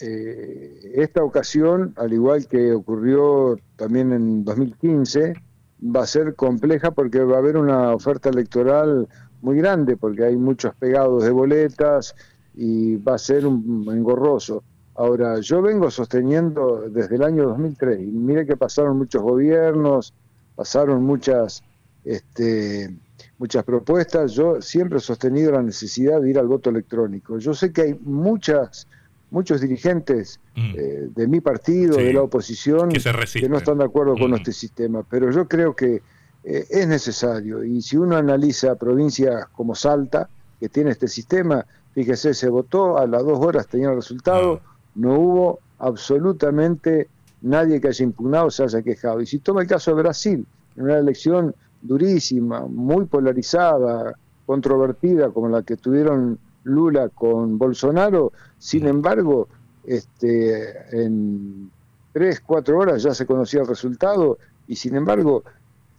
eh, 0.00 0.94
esta 0.96 1.22
ocasión, 1.22 1.94
al 1.94 2.12
igual 2.12 2.48
que 2.48 2.72
ocurrió 2.72 3.56
también 3.76 4.12
en 4.12 4.44
2015, 4.44 5.32
va 5.80 6.02
a 6.02 6.06
ser 6.08 6.34
compleja 6.34 6.90
porque 6.90 7.20
va 7.20 7.36
a 7.36 7.38
haber 7.38 7.56
una 7.56 7.94
oferta 7.94 8.28
electoral 8.28 9.06
muy 9.42 9.58
grande, 9.58 9.96
porque 9.96 10.24
hay 10.24 10.36
muchos 10.36 10.74
pegados 10.74 11.22
de 11.22 11.30
boletas 11.30 12.16
y 12.52 12.96
va 12.96 13.14
a 13.14 13.18
ser 13.18 13.46
un 13.46 13.86
engorroso. 13.92 14.64
Ahora, 14.96 15.38
yo 15.38 15.62
vengo 15.62 15.88
sosteniendo 15.88 16.88
desde 16.90 17.14
el 17.14 17.22
año 17.22 17.44
2003, 17.44 18.00
y 18.00 18.06
mire 18.06 18.44
que 18.44 18.56
pasaron 18.56 18.98
muchos 18.98 19.22
gobiernos, 19.22 20.12
pasaron 20.56 21.04
muchas... 21.04 21.62
Este, 22.02 23.05
muchas 23.38 23.64
propuestas. 23.64 24.32
Yo 24.32 24.60
siempre 24.60 24.98
he 24.98 25.00
sostenido 25.00 25.52
la 25.52 25.62
necesidad 25.62 26.20
de 26.20 26.30
ir 26.30 26.38
al 26.38 26.46
voto 26.46 26.70
electrónico. 26.70 27.38
Yo 27.38 27.54
sé 27.54 27.72
que 27.72 27.82
hay 27.82 27.98
muchas 28.02 28.86
muchos 29.30 29.60
dirigentes 29.60 30.40
mm. 30.54 30.74
eh, 30.76 31.08
de 31.14 31.26
mi 31.26 31.40
partido, 31.40 31.96
de 31.96 32.12
la 32.12 32.22
oposición, 32.22 32.90
que, 32.90 33.48
no 33.48 33.58
están 33.58 33.78
de 33.78 33.84
acuerdo 33.84 34.14
con 34.16 34.30
mm. 34.30 34.34
este 34.34 34.52
sistema, 34.52 35.02
pero 35.08 35.30
yo 35.30 35.48
creo 35.48 35.74
que 35.74 36.00
eh, 36.44 36.66
es 36.70 36.86
necesario. 36.86 37.64
Y 37.64 37.82
si 37.82 37.96
uno 37.96 38.16
analiza 38.16 38.76
provincias 38.76 39.46
como 39.52 39.74
Salta, 39.74 40.28
que 40.60 40.68
tiene 40.68 40.90
este 40.90 41.08
sistema, 41.08 41.66
fíjese, 41.92 42.34
se 42.34 42.48
votó, 42.48 42.98
a 42.98 43.06
las 43.06 43.24
dos 43.24 43.38
horas 43.40 43.66
tenía 43.66 43.90
el 43.90 43.96
resultado, 43.96 44.60
ah. 44.64 44.76
no 44.94 45.18
hubo 45.18 45.58
absolutamente 45.78 47.08
nadie 47.42 47.80
que 47.80 47.88
haya 47.88 48.04
impugnado, 48.04 48.50
se 48.50 48.62
haya 48.62 48.82
quejado. 48.82 49.20
Y 49.20 49.26
si 49.26 49.38
toma 49.40 49.62
el 49.62 49.66
caso 49.66 49.94
de 49.94 50.02
Brasil, 50.02 50.46
en 50.76 50.82
una 50.82 50.98
elección 50.98 51.54
durísima, 51.86 52.60
muy 52.66 53.06
polarizada, 53.06 54.14
controvertida 54.44 55.30
como 55.30 55.48
la 55.48 55.62
que 55.62 55.76
tuvieron 55.76 56.38
Lula 56.64 57.08
con 57.08 57.58
Bolsonaro, 57.58 58.32
sin 58.58 58.86
embargo, 58.86 59.48
este, 59.84 61.04
en 61.04 61.70
tres, 62.12 62.40
cuatro 62.40 62.78
horas 62.78 63.02
ya 63.02 63.14
se 63.14 63.26
conocía 63.26 63.60
el 63.60 63.68
resultado 63.68 64.38
y 64.66 64.74
sin 64.74 64.96
embargo 64.96 65.44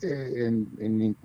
eh, 0.02 0.52
en, 0.80 1.16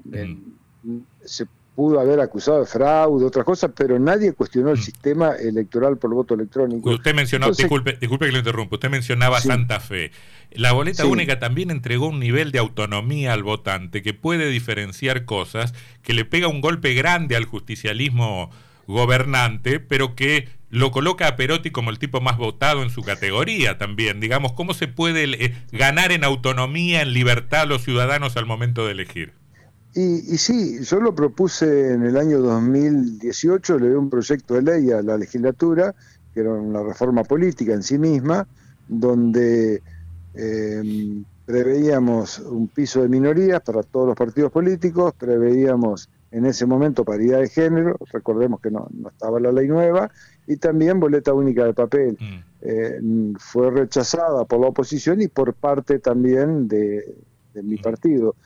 se 1.25 1.47
pudo 1.75 2.01
haber 2.01 2.21
acusado 2.21 2.61
de 2.61 2.67
fraude, 2.67 3.25
otras 3.25 3.45
cosas, 3.45 3.71
pero 3.75 3.99
nadie 3.99 4.33
cuestionó 4.33 4.71
el 4.71 4.79
mm. 4.79 4.83
sistema 4.83 5.33
electoral 5.37 5.97
por 5.97 6.13
voto 6.13 6.35
electrónico. 6.35 6.91
Usted 6.91 7.15
mencionó, 7.15 7.51
disculpe, 7.51 7.97
disculpe 7.99 8.27
que 8.27 8.33
lo 8.33 8.39
interrumpa, 8.39 8.77
usted 8.77 8.91
mencionaba 8.91 9.41
Santa 9.41 9.81
Fe. 9.81 10.13
La 10.51 10.73
boleta 10.73 11.07
única 11.07 11.39
también 11.39 11.71
entregó 11.71 12.09
un 12.09 12.21
nivel 12.21 12.53
de 12.53 12.59
autonomía 12.59 13.33
al 13.33 13.43
votante 13.43 14.03
que 14.03 14.13
puede 14.13 14.51
diferenciar 14.51 15.25
cosas, 15.25 15.73
que 16.03 16.13
le 16.13 16.27
pega 16.27 16.49
un 16.49 16.61
golpe 16.61 16.93
grande 16.93 17.37
al 17.37 17.47
justicialismo 17.47 18.51
gobernante, 18.87 19.81
pero 19.81 20.15
que 20.15 20.49
lo 20.69 20.91
coloca 20.91 21.27
a 21.29 21.37
Perotti 21.37 21.71
como 21.71 21.91
el 21.91 21.99
tipo 21.99 22.21
más 22.21 22.37
votado 22.37 22.83
en 22.83 22.91
su 22.91 23.03
categoría 23.03 23.79
también. 23.79 24.21
Digamos, 24.21 24.53
¿cómo 24.53 24.75
se 24.75 24.89
puede 24.89 25.25
eh, 25.25 25.55
ganar 25.71 26.13
en 26.13 26.25
autonomía, 26.25 27.03
en 27.03 27.13
libertad 27.15 27.63
a 27.63 27.67
los 27.67 27.83
ciudadanos 27.83 28.37
al 28.37 28.47
momento 28.47 28.85
de 28.85 28.93
elegir? 28.93 29.33
Y, 29.95 30.39
sí, 30.39 30.83
yo 30.83 31.01
lo 31.01 31.15
propuse 31.15 31.93
en 31.93 32.05
el 32.05 32.17
año 32.17 32.39
2018, 32.39 33.79
le 33.79 33.91
di 33.91 33.95
un 33.95 34.09
proyecto 34.09 34.55
de 34.55 34.63
ley 34.63 34.91
a 34.91 35.03
la 35.03 35.19
legislatura, 35.19 35.95
que 36.33 36.41
era 36.41 36.55
una 36.55 36.83
reforma 36.83 37.25
política 37.25 37.75
en 37.75 37.83
sí 37.83 37.99
misma, 37.99 38.47
donde 38.89 39.83
eh, 40.35 41.23
preveíamos 41.45 42.39
un 42.39 42.69
piso 42.69 43.03
de 43.03 43.11
minorías 43.11 43.61
para 43.61 43.83
todos 43.83 44.07
los 44.07 44.17
partidos 44.17 44.51
políticos, 44.51 45.13
preveíamos 45.19 46.09
en 46.31 46.47
ese 46.47 46.65
momento 46.65 47.05
paridad 47.05 47.41
de 47.41 47.51
género, 47.51 47.99
recordemos 48.11 48.63
que 48.63 48.71
no, 48.71 48.89
estaba 49.11 49.39
la 49.41 49.53
ley 49.53 49.69
nueva, 49.69 50.11
y 50.47 50.57
también 50.57 51.01
boleta 51.01 51.35
única 51.35 51.67
de 51.67 51.75
papel. 51.75 52.17
Mm. 52.19 52.39
Eh, 52.63 53.01
fue 53.39 53.71
rechazada 53.71 54.47
por 54.47 54.59
la 54.61 54.69
oposición 54.69 55.21
y 55.21 55.29
por 55.29 55.53
parte 55.53 55.99
también 55.99 56.67
de, 56.67 57.15
de 57.53 57.63
mi 57.63 57.75
mm. 57.75 57.83
partido 57.83 58.37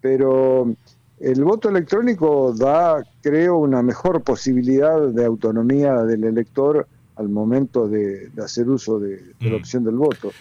pero 0.00 0.74
el 1.20 1.44
voto 1.44 1.68
electrónico 1.68 2.54
da, 2.54 3.04
creo, 3.22 3.58
una 3.58 3.82
mejor 3.82 4.22
posibilidad 4.22 5.08
de 5.08 5.24
autonomía 5.24 6.02
del 6.04 6.24
elector 6.24 6.86
al 7.16 7.28
momento 7.28 7.88
de, 7.88 8.30
hacer 8.42 8.68
uso 8.68 8.98
de, 8.98 9.22
la 9.40 9.50
mm. 9.50 9.54
opción 9.54 9.84
del 9.84 9.96
voto. 9.96 10.32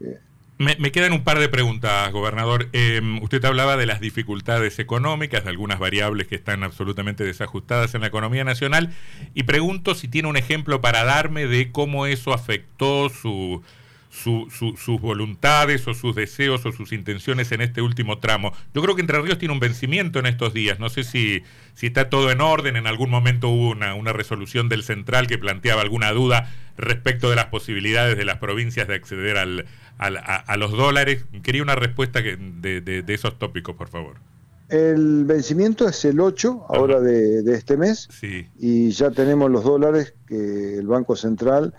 Eh, 0.00 0.18
me, 0.58 0.90
quedan 0.90 1.12
un 1.12 1.22
par 1.22 1.38
de 1.38 1.48
preguntas, 1.48 2.10
gobernador. 2.12 2.68
Em, 2.72 3.22
usted 3.22 3.44
hablaba 3.44 3.76
de 3.76 3.86
las 3.86 4.00
dificultades 4.00 4.80
económicas, 4.80 5.44
de 5.44 5.50
algunas 5.50 5.78
variables 5.78 6.26
que 6.26 6.34
están 6.34 6.64
absolutamente 6.64 7.22
desajustadas 7.22 7.94
en 7.94 8.00
la 8.00 8.08
economía 8.08 8.42
nacional, 8.42 8.92
y 9.34 9.44
pregunto 9.44 9.94
si 9.94 10.08
tiene 10.08 10.28
un 10.28 10.36
ejemplo 10.36 10.80
para 10.80 11.04
darme 11.04 11.46
de 11.46 11.70
cómo 11.70 12.06
eso 12.06 12.32
afectó 12.32 13.08
su, 13.08 13.62
sus 14.18 15.00
voluntades 15.00 15.86
o 15.88 15.94
sus 15.94 16.14
deseos 16.14 16.66
o 16.66 16.72
sus 16.72 16.92
intenciones 16.92 17.52
en 17.52 17.60
este 17.60 17.82
último 17.82 18.18
tramo. 18.18 18.52
Yo 18.74 18.82
creo 18.82 18.94
que 18.94 19.00
Entre 19.00 19.20
Ríos 19.20 19.38
tiene 19.38 19.54
un 19.54 19.60
vencimiento 19.60 20.18
en 20.18 20.26
estos 20.26 20.52
días. 20.52 20.78
No 20.78 20.88
sé 20.88 21.04
si, 21.04 21.42
si 21.74 21.86
está 21.86 22.10
todo 22.10 22.30
en 22.30 22.40
orden. 22.40 22.76
En 22.76 22.86
algún 22.86 23.10
momento 23.10 23.48
hubo 23.48 23.70
una, 23.70 23.94
una 23.94 24.12
resolución 24.12 24.68
del 24.68 24.82
central 24.82 25.26
que 25.26 25.38
planteaba 25.38 25.82
alguna 25.82 26.12
duda 26.12 26.50
respecto 26.76 27.30
de 27.30 27.36
las 27.36 27.46
posibilidades 27.46 28.16
de 28.16 28.24
las 28.24 28.38
provincias 28.38 28.88
de 28.88 28.94
acceder 28.94 29.36
al, 29.36 29.66
a, 29.98 30.56
los 30.56 30.72
dólares. 30.72 31.24
Quería 31.42 31.62
una 31.62 31.74
respuesta 31.74 32.20
de, 32.22 32.36
de, 32.80 33.14
esos 33.14 33.38
tópicos, 33.38 33.76
por 33.76 33.88
favor. 33.88 34.16
El 34.68 35.24
vencimiento 35.24 35.88
es 35.88 36.04
el 36.04 36.20
8 36.20 36.66
ahora 36.68 37.00
de, 37.00 37.42
de, 37.42 37.54
este 37.54 37.76
mes 37.76 38.06
sí. 38.10 38.46
y 38.58 38.90
ya 38.90 39.10
tenemos 39.10 39.50
los 39.50 39.64
dólares 39.64 40.14
que 40.26 40.78
el 40.78 40.86
Banco 40.86 41.16
Central 41.16 41.72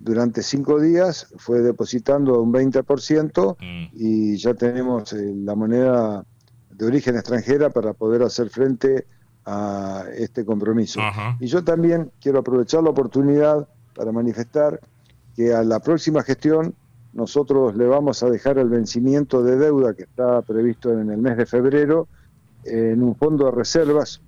durante 0.00 0.42
cinco 0.42 0.80
días 0.80 1.28
fue 1.36 1.60
depositando 1.60 2.40
un 2.42 2.52
20% 2.52 3.56
mm. 3.60 3.88
y 3.92 4.36
ya 4.38 4.54
tenemos 4.54 5.12
eh, 5.12 5.32
la 5.36 5.54
moneda 5.54 6.24
de 6.70 6.86
origen 6.86 7.16
extranjera 7.16 7.68
para 7.68 7.92
poder 7.92 8.22
hacer 8.22 8.48
frente 8.48 9.06
a 9.44 10.04
este 10.16 10.44
compromiso. 10.44 11.00
Y 11.38 11.46
yo 11.46 11.62
también 11.62 12.10
quiero 12.20 12.38
aprovechar 12.38 12.82
la 12.82 12.90
oportunidad 12.90 13.68
para 13.94 14.10
manifestar 14.10 14.80
que 15.36 15.52
a 15.52 15.62
la 15.62 15.80
próxima 15.80 16.22
gestión 16.22 16.74
nosotros 17.12 17.76
le 17.76 17.86
vamos 17.86 18.22
a 18.22 18.30
dejar 18.30 18.58
el 18.58 18.68
vencimiento 18.68 19.42
de 19.42 19.56
deuda 19.56 19.94
que 19.94 20.04
está 20.04 20.40
previsto 20.42 20.98
en 20.98 21.10
el 21.10 21.18
mes 21.18 21.36
de 21.36 21.44
febrero 21.44 22.08
en 22.64 23.02
un 23.02 23.16
fondo 23.16 23.46
de 23.46 23.50
reservas 23.50 24.22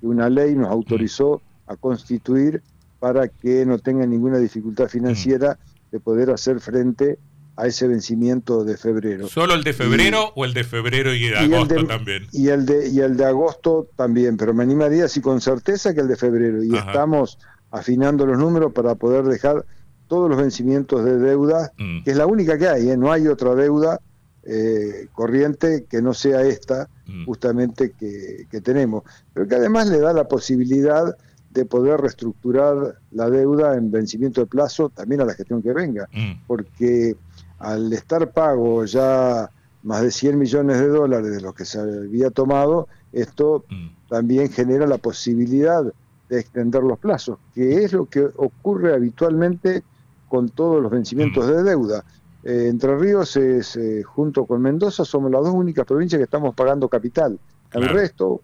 que 0.00 0.06
una 0.06 0.30
ley 0.30 0.54
nos 0.54 0.68
autorizó 0.68 1.42
a 1.66 1.76
constituir 1.76 2.62
para 3.00 3.28
que 3.28 3.66
no 3.66 3.78
tenga 3.78 4.06
ninguna 4.06 4.38
dificultad 4.38 4.88
financiera 4.88 5.58
de 5.90 5.98
poder 5.98 6.30
hacer 6.30 6.60
frente 6.60 7.18
a 7.56 7.66
ese 7.66 7.88
vencimiento 7.88 8.62
de 8.62 8.76
febrero. 8.76 9.26
¿Solo 9.26 9.54
el 9.54 9.64
de 9.64 9.72
febrero 9.72 10.32
o 10.36 10.44
el 10.44 10.54
de 10.54 10.64
febrero 10.64 11.12
y 11.12 11.28
de 11.28 11.36
agosto 11.36 11.86
también? 11.86 12.26
Y 12.32 12.48
el 12.48 12.64
de, 12.64 12.88
y 12.88 13.00
el 13.00 13.16
de 13.16 13.24
agosto 13.24 13.88
también, 13.96 14.36
pero 14.36 14.54
me 14.54 14.62
animaría 14.62 15.06
así 15.06 15.20
con 15.20 15.40
certeza 15.40 15.92
que 15.94 16.00
el 16.00 16.08
de 16.08 16.16
febrero. 16.16 16.62
Y 16.62 16.76
estamos 16.76 17.38
afinando 17.70 18.26
los 18.26 18.38
números 18.38 18.72
para 18.72 18.94
poder 18.94 19.24
dejar 19.24 19.64
todos 20.08 20.28
los 20.28 20.38
vencimientos 20.38 21.04
de 21.04 21.18
deuda, 21.18 21.72
mm. 21.78 22.02
que 22.02 22.10
es 22.10 22.16
la 22.16 22.26
única 22.26 22.58
que 22.58 22.68
hay, 22.68 22.90
¿eh? 22.90 22.96
no 22.96 23.12
hay 23.12 23.28
otra 23.28 23.54
deuda 23.54 24.00
eh, 24.42 25.06
corriente 25.12 25.86
que 25.88 26.02
no 26.02 26.14
sea 26.14 26.42
esta, 26.42 26.88
mm. 27.06 27.26
justamente 27.26 27.92
que, 27.92 28.46
que 28.50 28.60
tenemos, 28.60 29.04
pero 29.32 29.46
que 29.46 29.54
además 29.54 29.88
le 29.88 30.00
da 30.00 30.12
la 30.12 30.26
posibilidad 30.26 31.14
de 31.50 31.64
poder 31.64 32.00
reestructurar 32.00 32.98
la 33.10 33.28
deuda 33.28 33.76
en 33.76 33.90
vencimiento 33.90 34.40
de 34.40 34.46
plazo 34.46 34.88
también 34.88 35.20
a 35.20 35.24
la 35.24 35.34
gestión 35.34 35.62
que 35.62 35.72
venga, 35.72 36.08
mm. 36.12 36.46
porque 36.46 37.16
al 37.58 37.92
estar 37.92 38.30
pago 38.30 38.84
ya 38.84 39.50
más 39.82 40.02
de 40.02 40.10
100 40.10 40.38
millones 40.38 40.78
de 40.78 40.88
dólares 40.88 41.32
de 41.32 41.40
los 41.40 41.54
que 41.54 41.64
se 41.64 41.80
había 41.80 42.30
tomado, 42.30 42.88
esto 43.12 43.64
mm. 43.68 44.08
también 44.08 44.50
genera 44.50 44.86
la 44.86 44.98
posibilidad 44.98 45.84
de 46.28 46.40
extender 46.40 46.84
los 46.84 46.98
plazos, 46.98 47.38
que 47.52 47.82
es 47.84 47.92
lo 47.92 48.06
que 48.06 48.28
ocurre 48.36 48.94
habitualmente 48.94 49.82
con 50.28 50.48
todos 50.50 50.80
los 50.80 50.92
vencimientos 50.92 51.44
mm. 51.44 51.50
de 51.50 51.62
deuda. 51.64 52.04
Eh, 52.44 52.68
Entre 52.68 52.96
Ríos, 52.96 53.36
es, 53.36 53.76
eh, 53.76 54.04
junto 54.04 54.46
con 54.46 54.62
Mendoza, 54.62 55.04
somos 55.04 55.30
las 55.32 55.42
dos 55.42 55.52
únicas 55.52 55.84
provincias 55.84 56.18
que 56.18 56.24
estamos 56.24 56.54
pagando 56.54 56.88
capital. 56.88 57.38
El 57.72 57.88
resto 57.88 58.40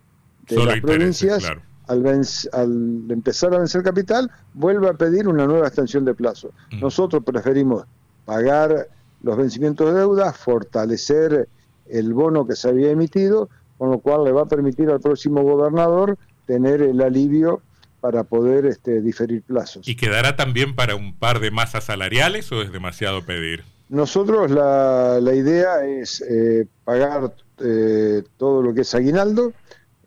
de 0.49 0.65
las 0.65 0.81
provincias 0.81 1.53
al, 1.89 3.07
empezar 3.09 3.55
a 3.55 3.59
vencer 3.59 3.83
capital, 3.83 4.31
vuelve 4.55 4.89
a 4.89 4.95
pedir 4.95 5.29
una 5.29 5.47
nueva 5.47 5.67
extensión 5.67 6.05
de 6.05 6.15
plazo. 6.15 6.51
Mm. 6.73 6.81
Nosotros 6.81 7.23
preferimos 7.25 7.85
pagar 8.25 8.89
los 9.23 9.37
vencimientos 9.37 9.93
de 9.93 10.01
deuda, 10.01 10.33
fortalecer 10.33 11.49
el 11.89 12.13
bono 12.13 12.47
que 12.47 12.57
se 12.57 12.69
había 12.69 12.91
emitido, 12.91 13.49
con 13.79 13.91
lo 13.91 13.99
cual 13.99 14.25
le 14.25 14.33
va 14.33 14.43
a 14.43 14.47
permitir 14.47 14.91
al 14.91 15.01
próximo 15.01 15.43
gobernador 15.43 16.19
tener 16.47 16.83
el 16.83 17.01
alivio 17.01 17.63
para 18.01 18.25
poder 18.25 18.67
este, 18.67 19.01
diferir 19.01 19.43
plazos. 19.43 19.89
¿Y 19.89 19.97
quedará 19.97 20.37
también 20.37 20.75
para 20.75 20.95
un 20.95 21.15
par 21.15 21.41
de 21.41 21.51
masas 21.51 21.85
salariales 21.85 22.51
o 22.53 22.63
es 22.63 22.73
demasiado 22.73 23.25
pedir? 23.25 23.65
Nosotros 23.89 24.51
la, 24.51 25.19
la 25.21 25.35
idea 25.35 25.85
es 25.85 26.21
eh, 26.21 26.67
pagar 26.85 27.35
eh, 27.59 28.23
todo 28.37 28.63
lo 28.63 28.75
que 28.75 28.83
es 28.83 28.95
aguinaldo, 28.95 29.53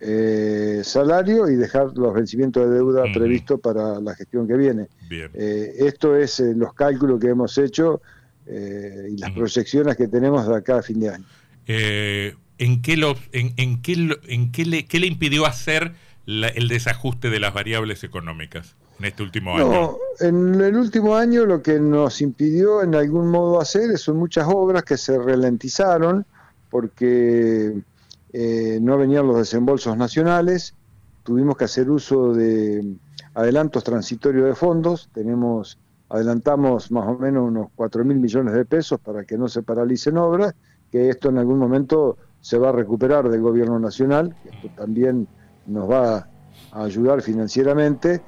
eh, 0.01 0.81
salario 0.83 1.49
y 1.49 1.55
dejar 1.55 1.87
los 1.95 2.13
vencimientos 2.13 2.69
de 2.69 2.75
deuda 2.75 3.03
previstos 3.13 3.59
para 3.59 3.99
la 3.99 4.15
gestión 4.15 4.47
que 4.47 4.55
viene. 4.55 4.87
Eh, 5.09 5.73
esto 5.79 6.15
es 6.15 6.39
eh, 6.39 6.53
los 6.55 6.73
cálculos 6.73 7.19
que 7.19 7.29
hemos 7.29 7.57
hecho 7.57 8.01
y 8.47 9.15
las 9.17 9.31
proyecciones 9.31 9.95
que 9.95 10.07
tenemos 10.07 10.47
de 10.47 10.55
acá 10.55 10.79
a 10.79 10.81
fin 10.81 10.99
de 10.99 11.09
año. 11.09 11.25
¿En 12.57 12.81
qué, 12.81 12.97
lo, 12.97 13.15
en, 13.31 13.53
en 13.57 13.81
qué, 13.83 14.17
en 14.27 14.51
qué, 14.51 14.65
le, 14.65 14.85
qué 14.85 14.99
le 14.99 15.05
impidió 15.05 15.45
hacer 15.45 15.93
el 16.25 16.67
desajuste 16.67 17.29
de 17.29 17.39
las 17.39 17.53
variables 17.53 18.03
económicas 18.03 18.75
en 18.97 19.05
este 19.05 19.21
último 19.21 19.55
año? 19.55 19.97
en 20.19 20.59
el 20.59 20.75
último 20.75 21.15
año 21.15 21.45
lo 21.45 21.61
que 21.61 21.79
nos 21.79 22.21
impidió 22.21 22.81
en 22.81 22.95
algún 22.95 23.29
modo 23.29 23.61
hacer 23.61 23.97
son 23.99 24.17
muchas 24.17 24.47
obras 24.47 24.83
que 24.83 24.97
se 24.97 25.17
ralentizaron 25.17 26.25
porque 26.71 27.75
eh, 28.33 28.79
no 28.81 28.97
venían 28.97 29.27
los 29.27 29.37
desembolsos 29.37 29.97
nacionales, 29.97 30.75
tuvimos 31.23 31.57
que 31.57 31.65
hacer 31.65 31.89
uso 31.89 32.33
de 32.33 32.95
adelantos 33.33 33.83
transitorios 33.83 34.45
de 34.45 34.55
fondos, 34.55 35.09
tenemos 35.13 35.77
adelantamos 36.09 36.91
más 36.91 37.07
o 37.07 37.17
menos 37.17 37.47
unos 37.47 37.67
4 37.75 38.03
mil 38.03 38.17
millones 38.17 38.53
de 38.53 38.65
pesos 38.65 38.99
para 38.99 39.23
que 39.23 39.37
no 39.37 39.47
se 39.47 39.61
paralicen 39.61 40.17
obras, 40.17 40.55
que 40.91 41.09
esto 41.09 41.29
en 41.29 41.37
algún 41.37 41.59
momento 41.59 42.17
se 42.41 42.57
va 42.57 42.69
a 42.69 42.71
recuperar 42.71 43.29
del 43.29 43.41
gobierno 43.41 43.79
nacional, 43.79 44.35
que 44.41 44.49
esto 44.49 44.69
también 44.75 45.27
nos 45.67 45.89
va 45.89 46.27
a 46.71 46.83
ayudar 46.83 47.21
financieramente 47.21 48.21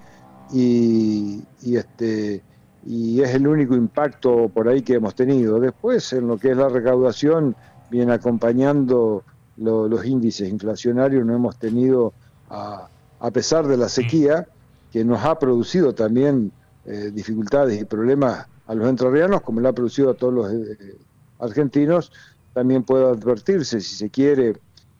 y, 0.53 1.43
este 1.63 2.43
y 2.85 3.21
es 3.21 3.35
el 3.35 3.47
único 3.47 3.75
impacto 3.75 4.49
por 4.49 4.67
ahí 4.67 4.81
que 4.81 4.95
hemos 4.95 5.15
tenido. 5.15 5.59
Después 5.59 6.13
en 6.13 6.27
lo 6.27 6.37
que 6.37 6.51
es 6.51 6.57
la 6.57 6.69
recaudación 6.69 7.55
viene 7.89 8.13
acompañando 8.13 9.23
los 9.61 10.05
índices 10.05 10.49
inflacionarios 10.49 11.25
no 11.25 11.35
hemos 11.35 11.57
tenido, 11.57 12.13
a, 12.49 12.87
a, 13.19 13.31
pesar 13.31 13.67
de 13.67 13.77
la 13.77 13.89
sequía, 13.89 14.47
que 14.91 15.05
nos 15.05 15.23
ha 15.23 15.39
producido 15.39 15.93
también 15.93 16.51
eh, 16.85 17.11
dificultades 17.13 17.79
y 17.79 17.85
problemas 17.85 18.47
a 18.67 18.75
los 18.75 18.87
entrerrianos, 18.87 19.41
como 19.41 19.61
lo 19.61 19.69
ha 19.69 19.73
producido 19.73 20.11
a 20.11 20.13
todos 20.15 20.33
los 20.33 20.51
eh, 20.51 20.97
argentinos, 21.39 22.11
también 22.53 22.83
puede 22.83 23.05
advertirse, 23.05 23.79
si 23.81 23.95
se 23.95 24.09
quiere, 24.09 24.57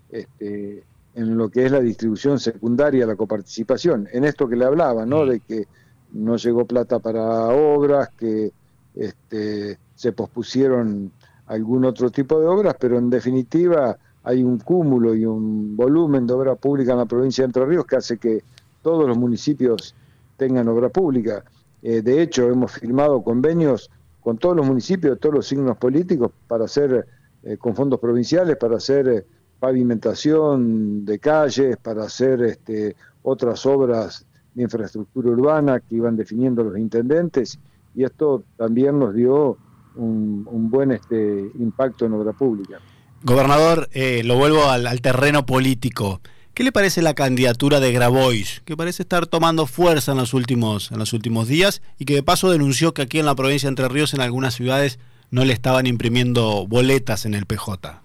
este, 0.10 0.84
en 1.16 1.38
lo 1.38 1.50
que 1.50 1.66
es 1.66 1.72
la 1.72 1.80
distribución 1.80 2.40
secundaria, 2.40 3.06
la 3.06 3.16
coparticipación, 3.16 4.08
en 4.12 4.24
esto 4.24 4.48
que 4.48 4.56
le 4.56 4.66
hablaba, 4.66 5.06
¿no? 5.06 5.26
De 5.26 5.40
que 5.40 5.68
no 6.14 6.38
llegó 6.38 6.66
plata 6.66 7.00
para 7.00 7.48
obras, 7.48 8.10
que 8.18 8.52
este, 8.96 9.78
se 9.96 10.12
pospusieron 10.12 11.12
algún 11.48 11.86
otro 11.86 12.10
tipo 12.10 12.40
de 12.40 12.48
obras, 12.48 12.76
pero 12.80 12.98
en 12.98 13.10
definitiva 13.10 13.98
hay 14.24 14.44
un 14.44 14.60
cúmulo 14.60 15.16
y 15.16 15.26
un 15.26 15.76
volumen 15.76 16.28
de 16.28 16.34
obra 16.34 16.56
pública 16.56 16.92
en 16.92 17.00
la 17.00 17.06
provincia 17.06 17.44
de 17.44 17.48
Entre 17.48 17.66
Ríos 17.66 17.86
que 17.86 17.96
hace 17.96 18.18
que 18.18 18.44
todos 18.82 19.08
los 19.08 19.18
municipios 19.18 19.96
tengan 20.38 20.68
obra 20.68 20.90
pública. 20.90 21.44
Eh, 21.82 22.02
de 22.02 22.22
hecho, 22.22 22.48
hemos 22.48 22.72
firmado 22.74 23.24
convenios 23.24 23.90
con 24.20 24.38
todos 24.38 24.56
los 24.56 24.66
municipios, 24.66 25.20
todos 25.20 25.36
los 25.36 25.48
signos 25.48 25.78
políticos, 25.78 26.32
para 26.48 26.66
hacer, 26.66 27.08
eh, 27.44 27.58
con 27.58 27.76
fondos 27.76 28.00
provinciales, 28.00 28.58
para 28.58 28.78
hacer 28.78 29.08
eh, 29.08 29.26
pavimentación 29.60 31.06
de 31.06 31.20
calles, 31.20 31.78
para 31.78 32.04
hacer 32.04 32.42
este, 32.44 32.96
otras 33.24 33.66
obras 33.66 34.26
de 34.54 34.64
infraestructura 34.64 35.30
urbana 35.30 35.80
que 35.80 35.96
iban 35.96 36.16
definiendo 36.16 36.64
los 36.64 36.78
intendentes, 36.78 37.60
y 37.96 38.04
esto 38.04 38.44
también 38.58 39.00
nos 39.00 39.14
dio 39.14 39.58
un, 39.96 40.70
buen 40.70 40.92
este, 40.92 41.52
impacto 41.60 42.06
en 42.06 42.14
obra 42.14 42.34
pública. 42.34 42.80
Gobernador, 43.24 43.88
eh, 43.92 44.24
lo 44.24 44.36
vuelvo 44.36 44.66
al, 44.70 45.02
terreno 45.02 45.46
político. 45.46 46.22
¿Qué 46.56 46.64
le 46.64 46.72
parece 46.72 47.04
la 47.04 47.14
candidatura 47.14 47.80
de 47.80 47.92
Grabois, 47.92 48.62
que 48.66 48.76
parece 48.76 49.04
estar 49.04 49.28
tomando 49.28 49.68
fuerza 49.68 50.12
en 50.14 50.18
los 50.18 50.34
últimos 50.34 50.92
en 50.92 50.98
los 50.98 51.14
últimos 51.14 51.48
días 51.48 51.82
y 51.98 52.06
que 52.06 52.16
de 52.16 52.24
paso 52.24 52.52
denunció 52.52 52.94
que 52.94 53.04
aquí 53.04 53.20
en 53.20 53.26
la 53.26 53.36
provincia 53.36 53.68
de 53.68 53.72
Entre 53.72 53.88
Ríos 53.88 54.14
en 54.14 54.22
algunas 54.22 54.56
ciudades 54.56 55.00
no 55.30 55.46
le 55.46 55.54
estaban 55.54 55.86
imprimiendo 55.86 56.66
boletas 56.68 57.26
en 57.26 57.36
el 57.36 57.46
PJ? 57.46 58.02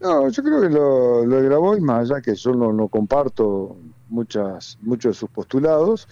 No, 0.00 0.28
yo 0.28 0.42
creo 0.42 0.60
que 0.62 0.68
lo, 0.70 1.22
de 1.22 1.42
Grabois, 1.42 1.82
más 1.82 2.10
allá 2.10 2.20
que 2.20 2.34
yo 2.34 2.52
no, 2.54 2.88
comparto 2.88 3.76
muchas 4.08 4.78
muchos 4.80 5.14
de 5.14 5.20
sus 5.20 5.30
postulados, 5.30 6.08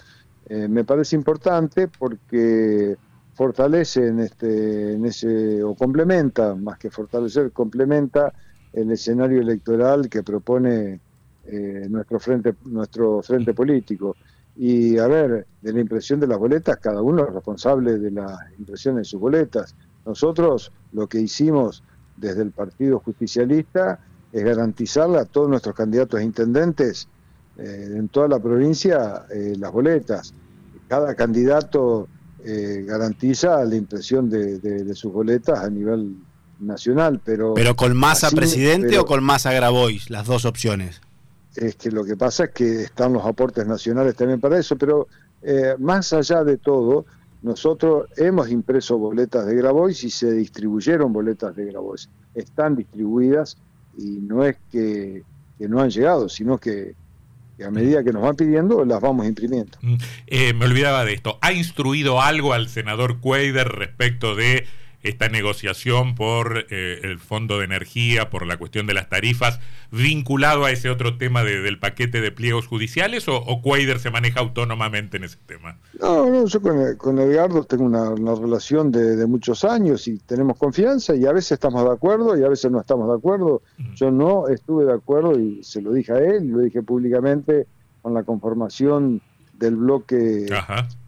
eh, 0.47 0.67
me 0.67 0.83
parece 0.83 1.15
importante 1.15 1.87
porque 1.87 2.97
fortalece 3.41 4.05
en 4.05 4.19
este, 4.19 4.93
en 4.93 5.03
ese, 5.03 5.63
o 5.63 5.73
complementa, 5.73 6.53
más 6.53 6.77
que 6.77 6.91
fortalecer, 6.91 7.51
complementa 7.51 8.31
el 8.71 8.91
escenario 8.91 9.41
electoral 9.41 10.07
que 10.09 10.21
propone 10.21 10.99
eh, 11.47 11.87
nuestro 11.89 12.19
frente, 12.19 12.53
nuestro 12.65 13.23
frente 13.23 13.55
político. 13.55 14.15
Y 14.55 14.99
a 14.99 15.07
ver, 15.07 15.47
de 15.59 15.73
la 15.73 15.79
impresión 15.79 16.19
de 16.19 16.27
las 16.27 16.37
boletas, 16.37 16.77
cada 16.77 17.01
uno 17.01 17.25
es 17.25 17.33
responsable 17.33 17.97
de 17.97 18.11
la 18.11 18.37
impresión 18.59 18.97
de 18.97 19.03
sus 19.03 19.19
boletas. 19.19 19.73
Nosotros 20.05 20.71
lo 20.91 21.07
que 21.07 21.19
hicimos 21.19 21.83
desde 22.17 22.43
el 22.43 22.51
Partido 22.51 22.99
Justicialista 22.99 24.01
es 24.31 24.43
garantizarle 24.43 25.17
a 25.17 25.25
todos 25.25 25.49
nuestros 25.49 25.73
candidatos 25.73 26.21
intendentes 26.21 27.07
eh, 27.57 27.87
en 27.97 28.07
toda 28.09 28.27
la 28.27 28.37
provincia 28.37 29.25
eh, 29.33 29.55
las 29.57 29.71
boletas. 29.71 30.31
Cada 30.87 31.15
candidato 31.15 32.07
eh, 32.43 32.83
garantiza 32.85 33.63
la 33.65 33.75
impresión 33.75 34.29
de, 34.29 34.93
sus 34.95 35.11
boletas 35.11 35.59
a 35.59 35.69
nivel 35.69 36.15
nacional, 36.59 37.19
pero... 37.23 37.53
¿Pero 37.53 37.75
con 37.75 37.95
masa 37.95 38.29
presidente 38.31 38.97
o 38.99 39.05
con 39.05 39.23
masa 39.23 39.51
Grabois? 39.51 40.09
Las 40.09 40.27
dos 40.27 40.45
opciones. 40.45 41.01
Es 41.55 41.75
que 41.75 41.91
lo 41.91 42.03
que 42.03 42.15
pasa 42.15 42.45
es 42.45 42.51
que 42.51 42.83
están 42.83 43.13
los 43.13 43.25
aportes 43.25 43.65
nacionales 43.67 44.15
también 44.15 44.39
para 44.39 44.57
eso, 44.57 44.77
pero 44.77 45.07
más 45.79 46.13
allá 46.13 46.43
de 46.43 46.57
todo, 46.57 47.05
nosotros 47.41 48.07
hemos 48.17 48.49
impreso 48.49 48.97
boletas 48.97 49.47
de 49.47 49.55
Grabois 49.55 50.03
y 50.03 50.11
se 50.11 50.31
distribuyeron 50.31 51.11
boletas 51.11 51.55
de 51.55 51.65
Grabois. 51.65 52.07
Están 52.35 52.75
distribuidas 52.75 53.57
y 53.97 54.19
no 54.21 54.45
es 54.45 54.57
que, 54.71 55.23
no 55.59 55.81
han 55.81 55.89
llegado, 55.89 56.29
sino 56.29 56.57
que, 56.57 56.95
a 57.63 57.71
medida 57.71 58.03
que 58.03 58.11
nos 58.11 58.21
van 58.21 58.35
pidiendo 58.35 58.83
las 58.85 59.01
vamos 59.01 59.25
imprimiendo. 59.25 59.77
Mm, 59.81 59.95
eh, 60.27 60.53
me 60.53 60.65
olvidaba 60.65 61.05
de 61.05 61.13
esto. 61.13 61.37
¿Ha 61.41 61.53
instruido 61.53 62.21
algo 62.21 62.53
al 62.53 62.69
senador 62.69 63.19
Cuader 63.19 63.67
respecto 63.67 64.35
de 64.35 64.65
esta 65.03 65.29
negociación 65.29 66.15
por 66.15 66.65
eh, 66.69 66.99
el 67.03 67.19
Fondo 67.19 67.59
de 67.59 67.65
Energía, 67.65 68.29
por 68.29 68.45
la 68.45 68.57
cuestión 68.57 68.87
de 68.87 68.93
las 68.93 69.09
tarifas, 69.09 69.59
vinculado 69.91 70.65
a 70.65 70.71
ese 70.71 70.89
otro 70.89 71.17
tema 71.17 71.43
del 71.43 71.79
paquete 71.79 72.21
de 72.21 72.31
pliegos 72.31 72.67
judiciales 72.67 73.27
o, 73.27 73.37
o 73.37 73.61
se 73.99 74.11
maneja 74.11 74.39
autónomamente 74.39 75.17
en 75.17 75.23
ese 75.23 75.37
tema? 75.45 75.77
No, 75.99 76.29
no 76.29 76.45
yo 76.45 76.61
con, 76.61 77.19
Edgardo 77.19 77.63
tengo 77.63 77.85
una, 77.85 78.13
relación 78.35 78.91
de, 78.91 79.25
muchos 79.25 79.63
años 79.63 80.07
y 80.07 80.17
tenemos 80.19 80.57
confianza 80.57 81.15
y 81.15 81.25
a 81.25 81.31
veces 81.31 81.53
estamos 81.53 81.83
de 81.83 81.91
acuerdo 81.91 82.37
y 82.37 82.43
a 82.43 82.49
veces 82.49 82.71
no 82.71 82.79
estamos 82.79 83.07
de 83.09 83.15
acuerdo. 83.15 83.61
Yo 83.95 84.11
no 84.11 84.47
estuve 84.47 84.85
de 84.85 84.93
acuerdo 84.93 85.39
y 85.39 85.63
se 85.63 85.81
lo 85.81 85.93
dije 85.93 86.13
a 86.13 86.19
él, 86.19 86.45
y 86.45 86.47
lo 86.49 86.59
dije 86.59 86.81
públicamente 86.83 87.67
con 88.01 88.13
la 88.13 88.23
conformación 88.23 89.21
del 89.61 89.75
bloque 89.75 90.47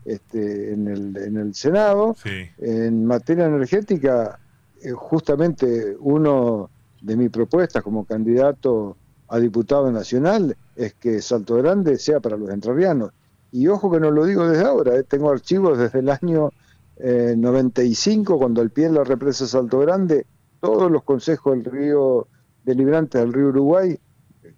este, 0.05 0.73
en, 0.73 0.87
el, 0.87 1.17
en 1.17 1.37
el 1.37 1.55
Senado. 1.55 2.15
En 2.59 3.05
materia 3.05 3.45
energética, 3.45 4.39
eh, 4.81 4.91
justamente 4.91 5.97
uno 5.99 6.69
de 7.01 7.17
mis 7.17 7.31
propuestas 7.31 7.81
como 7.83 8.05
candidato 8.05 8.95
a 9.27 9.39
diputado 9.39 9.91
nacional 9.91 10.55
es 10.75 10.93
que 10.93 11.21
Salto 11.21 11.55
Grande 11.55 11.97
sea 11.97 12.19
para 12.19 12.37
los 12.37 12.49
entrerrianos. 12.51 13.11
Y 13.51 13.67
ojo 13.67 13.91
que 13.91 13.99
no 13.99 14.11
lo 14.11 14.25
digo 14.25 14.47
desde 14.47 14.63
ahora, 14.63 14.95
eh, 14.95 15.03
tengo 15.03 15.31
archivos 15.31 15.77
desde 15.77 15.99
el 15.99 16.09
año 16.09 16.51
95, 16.99 18.33
eh, 18.33 18.37
cuando 18.37 18.61
al 18.61 18.69
pie 18.69 18.85
de 18.85 18.93
la 18.93 19.03
represa 19.03 19.47
Salto 19.47 19.79
Grande, 19.79 20.27
todos 20.61 20.91
los 20.91 21.03
consejos 21.03 21.53
del 21.53 21.65
río 21.65 22.27
deliberantes 22.63 23.19
del 23.19 23.33
río 23.33 23.47
Uruguay, 23.47 23.97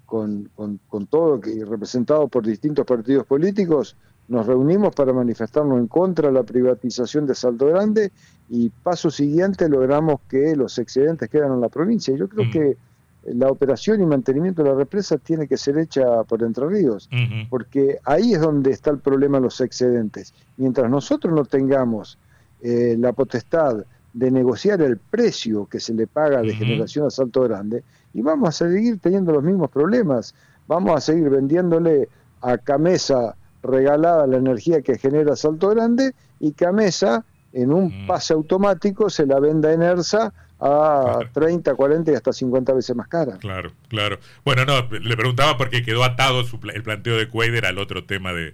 con, 0.06 0.50
con, 0.56 0.80
con 0.88 1.08
todo, 1.08 1.40
que 1.40 1.64
representado 1.66 2.28
por 2.28 2.46
distintos 2.46 2.86
partidos 2.86 3.26
políticos, 3.26 3.96
nos 4.28 4.48
reunimos 4.48 4.94
para 4.96 5.14
manifestarnos 5.14 5.78
en 5.80 5.88
contra 5.88 6.30
de 6.30 6.34
la 6.34 6.44
privatización 6.44 7.28
de 7.28 7.36
Salto 7.36 7.68
Grande 7.68 8.12
y 8.50 8.70
paso 8.70 9.12
siguiente 9.12 9.70
logramos 9.70 10.22
que 10.28 10.56
los 10.56 10.78
excedentes 10.80 11.30
quedan 11.30 11.54
en 11.54 11.62
la 11.62 11.70
provincia. 11.70 12.16
Yo 12.16 12.28
creo 12.28 12.50
que 12.50 12.78
la 13.26 13.50
operación 13.50 14.02
y 14.02 14.06
mantenimiento 14.06 14.64
de 14.64 14.70
la 14.70 14.76
represa 14.76 15.18
tiene 15.18 15.48
que 15.48 15.58
ser 15.58 15.78
hecha 15.78 16.24
por 16.24 16.44
Entre 16.44 16.68
Ríos, 16.68 17.10
porque 17.50 18.00
ahí 18.04 18.34
es 18.34 18.42
donde 18.42 18.72
está 18.72 18.92
el 18.92 19.00
problema 19.00 19.38
de 19.38 19.44
los 19.44 19.62
excedentes. 19.62 20.34
Mientras 20.58 20.90
nosotros 20.90 21.34
no 21.34 21.44
tengamos 21.46 22.18
eh, 22.62 22.96
la 23.00 23.14
potestad 23.14 23.84
de 24.14 24.32
negociar 24.32 24.82
el 24.82 24.98
precio 24.98 25.66
que 25.66 25.80
se 25.80 25.94
le 25.94 26.08
paga 26.08 26.42
de 26.42 26.54
generación 26.54 27.06
a 27.06 27.10
Salto 27.10 27.42
Grande, 27.42 27.84
y 28.16 28.22
vamos 28.22 28.50
a 28.50 28.52
seguir 28.54 28.98
teniendo 29.00 29.34
los 29.34 29.44
mismos 29.44 29.70
problemas. 29.70 30.34
Vamos 30.68 30.96
a 30.96 31.02
seguir 31.02 31.30
vendiéndole 31.30 32.08
a 32.42 32.58
Camesa 32.58 33.36
regalada 33.62 34.26
la 34.26 34.38
energía 34.38 34.82
que 34.82 34.98
genera 34.98 35.36
Salto 35.36 35.70
Grande 35.70 36.16
y 36.40 36.54
Camesa 36.54 37.26
en 37.52 37.74
un 37.74 38.04
mm. 38.04 38.08
pase 38.08 38.34
automático 38.34 39.10
se 39.10 39.26
la 39.26 39.40
venda 39.42 39.74
en 39.74 39.82
ERSA 39.82 40.34
a 40.62 41.20
30, 41.34 41.76
40 41.76 42.12
y 42.12 42.16
hasta 42.16 42.32
50 42.32 42.74
veces 42.74 42.96
más 42.96 43.10
cara. 43.10 43.38
Claro, 43.38 43.74
claro. 43.90 44.18
Bueno, 44.46 44.64
no, 44.64 44.88
le 44.90 45.18
preguntaba 45.18 45.58
porque 45.58 45.84
quedó 45.84 46.06
atado 46.06 46.42
el 46.74 46.84
planteo 46.84 47.18
de 47.18 47.28
Cuader 47.28 47.66
al 47.66 47.78
otro 47.78 48.06
tema 48.06 48.32
de, 48.32 48.54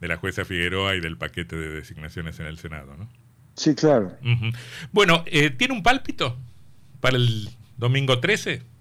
la 0.00 0.16
jueza 0.16 0.46
Figueroa 0.46 0.96
y 0.96 1.00
del 1.00 1.18
paquete 1.18 1.54
de 1.54 1.68
designaciones 1.68 2.40
en 2.40 2.46
el 2.46 2.56
Senado, 2.56 2.96
¿no? 2.96 3.08
Sí, 3.56 3.74
claro. 3.74 4.12
Bueno, 4.90 5.22
eh, 5.26 5.50
¿tiene 5.50 5.74
un 5.74 5.82
pálpito 5.82 6.38
para 7.00 7.16
el 7.16 7.50
domingo 7.76 8.18
13? 8.18 8.71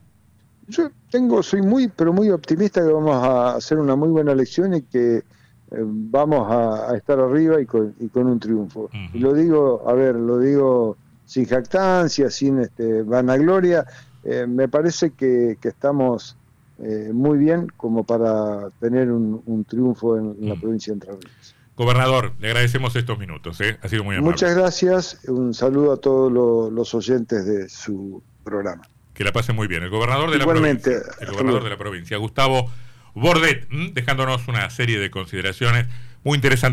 Yo 0.68 0.90
tengo, 1.10 1.44
soy 1.44 1.62
muy, 1.62 1.88
pero 1.88 2.14
muy 2.14 2.30
optimista 2.30 2.82
que 2.82 2.92
vamos 2.92 3.16
a 3.16 3.56
hacer 3.56 3.78
una 3.78 3.96
muy 3.96 4.10
buena 4.10 4.32
elección 4.32 4.74
y 4.74 4.82
que 4.84 5.18
eh, 5.18 5.24
vamos 5.72 6.48
a, 6.50 6.96
estar 6.96 7.20
arriba 7.20 7.62
y 7.62 7.66
con, 7.66 7.94
un 8.14 8.40
triunfo. 8.40 8.90
Y 9.14 9.20
lo 9.20 9.34
digo, 9.34 9.84
a 9.88 9.94
ver, 9.94 10.16
lo 10.16 10.40
digo 10.40 10.98
sin 11.26 11.46
jactancia, 11.46 12.30
sin 12.30 12.60
este, 12.60 13.04
vanagloria, 13.04 13.86
eh, 14.24 14.46
me 14.48 14.68
parece 14.68 15.12
que, 15.12 15.58
estamos 15.62 16.38
eh, 16.80 17.12
muy 17.14 17.38
bien 17.38 17.68
como 17.78 18.04
para 18.04 18.70
tener 18.80 19.12
un, 19.12 19.66
triunfo 19.68 20.18
en, 20.18 20.36
la 20.42 20.56
provincia 20.56 20.92
de 20.92 20.96
Entre 20.96 21.12
Ríos. 21.12 21.56
Gobernador, 21.78 22.34
le 22.40 22.48
agradecemos 22.48 22.96
estos 22.96 23.18
minutos, 23.18 23.58
ha 23.82 23.88
sido 23.88 24.04
muy 24.04 24.16
amable. 24.16 24.32
Muchas 24.32 24.56
gracias, 24.56 25.20
un 25.28 25.54
saludo 25.54 25.94
a 25.94 25.98
todos 25.98 26.32
los 26.72 26.94
oyentes 26.94 27.46
de 27.46 27.70
su 27.70 28.22
programa. 28.44 28.84
Que 29.22 29.26
la 29.26 29.34
pasen 29.34 29.56
muy 29.56 29.68
bien. 29.68 29.84
El 29.84 29.92
gobernador 29.92 30.32
de 30.32 30.40
la 30.40 30.48
provincia. 30.48 30.94
El 31.20 31.30
gobernador 31.30 31.64
de 31.64 31.70
la 31.70 31.78
provincia, 31.78 32.18
Gustavo 32.18 32.72
Bordet, 33.14 33.70
dejándonos 33.70 34.48
una 34.48 34.68
serie 34.72 34.98
de 34.98 35.12
consideraciones 35.12 35.86
muy 36.24 36.38
interesantes. 36.38 36.70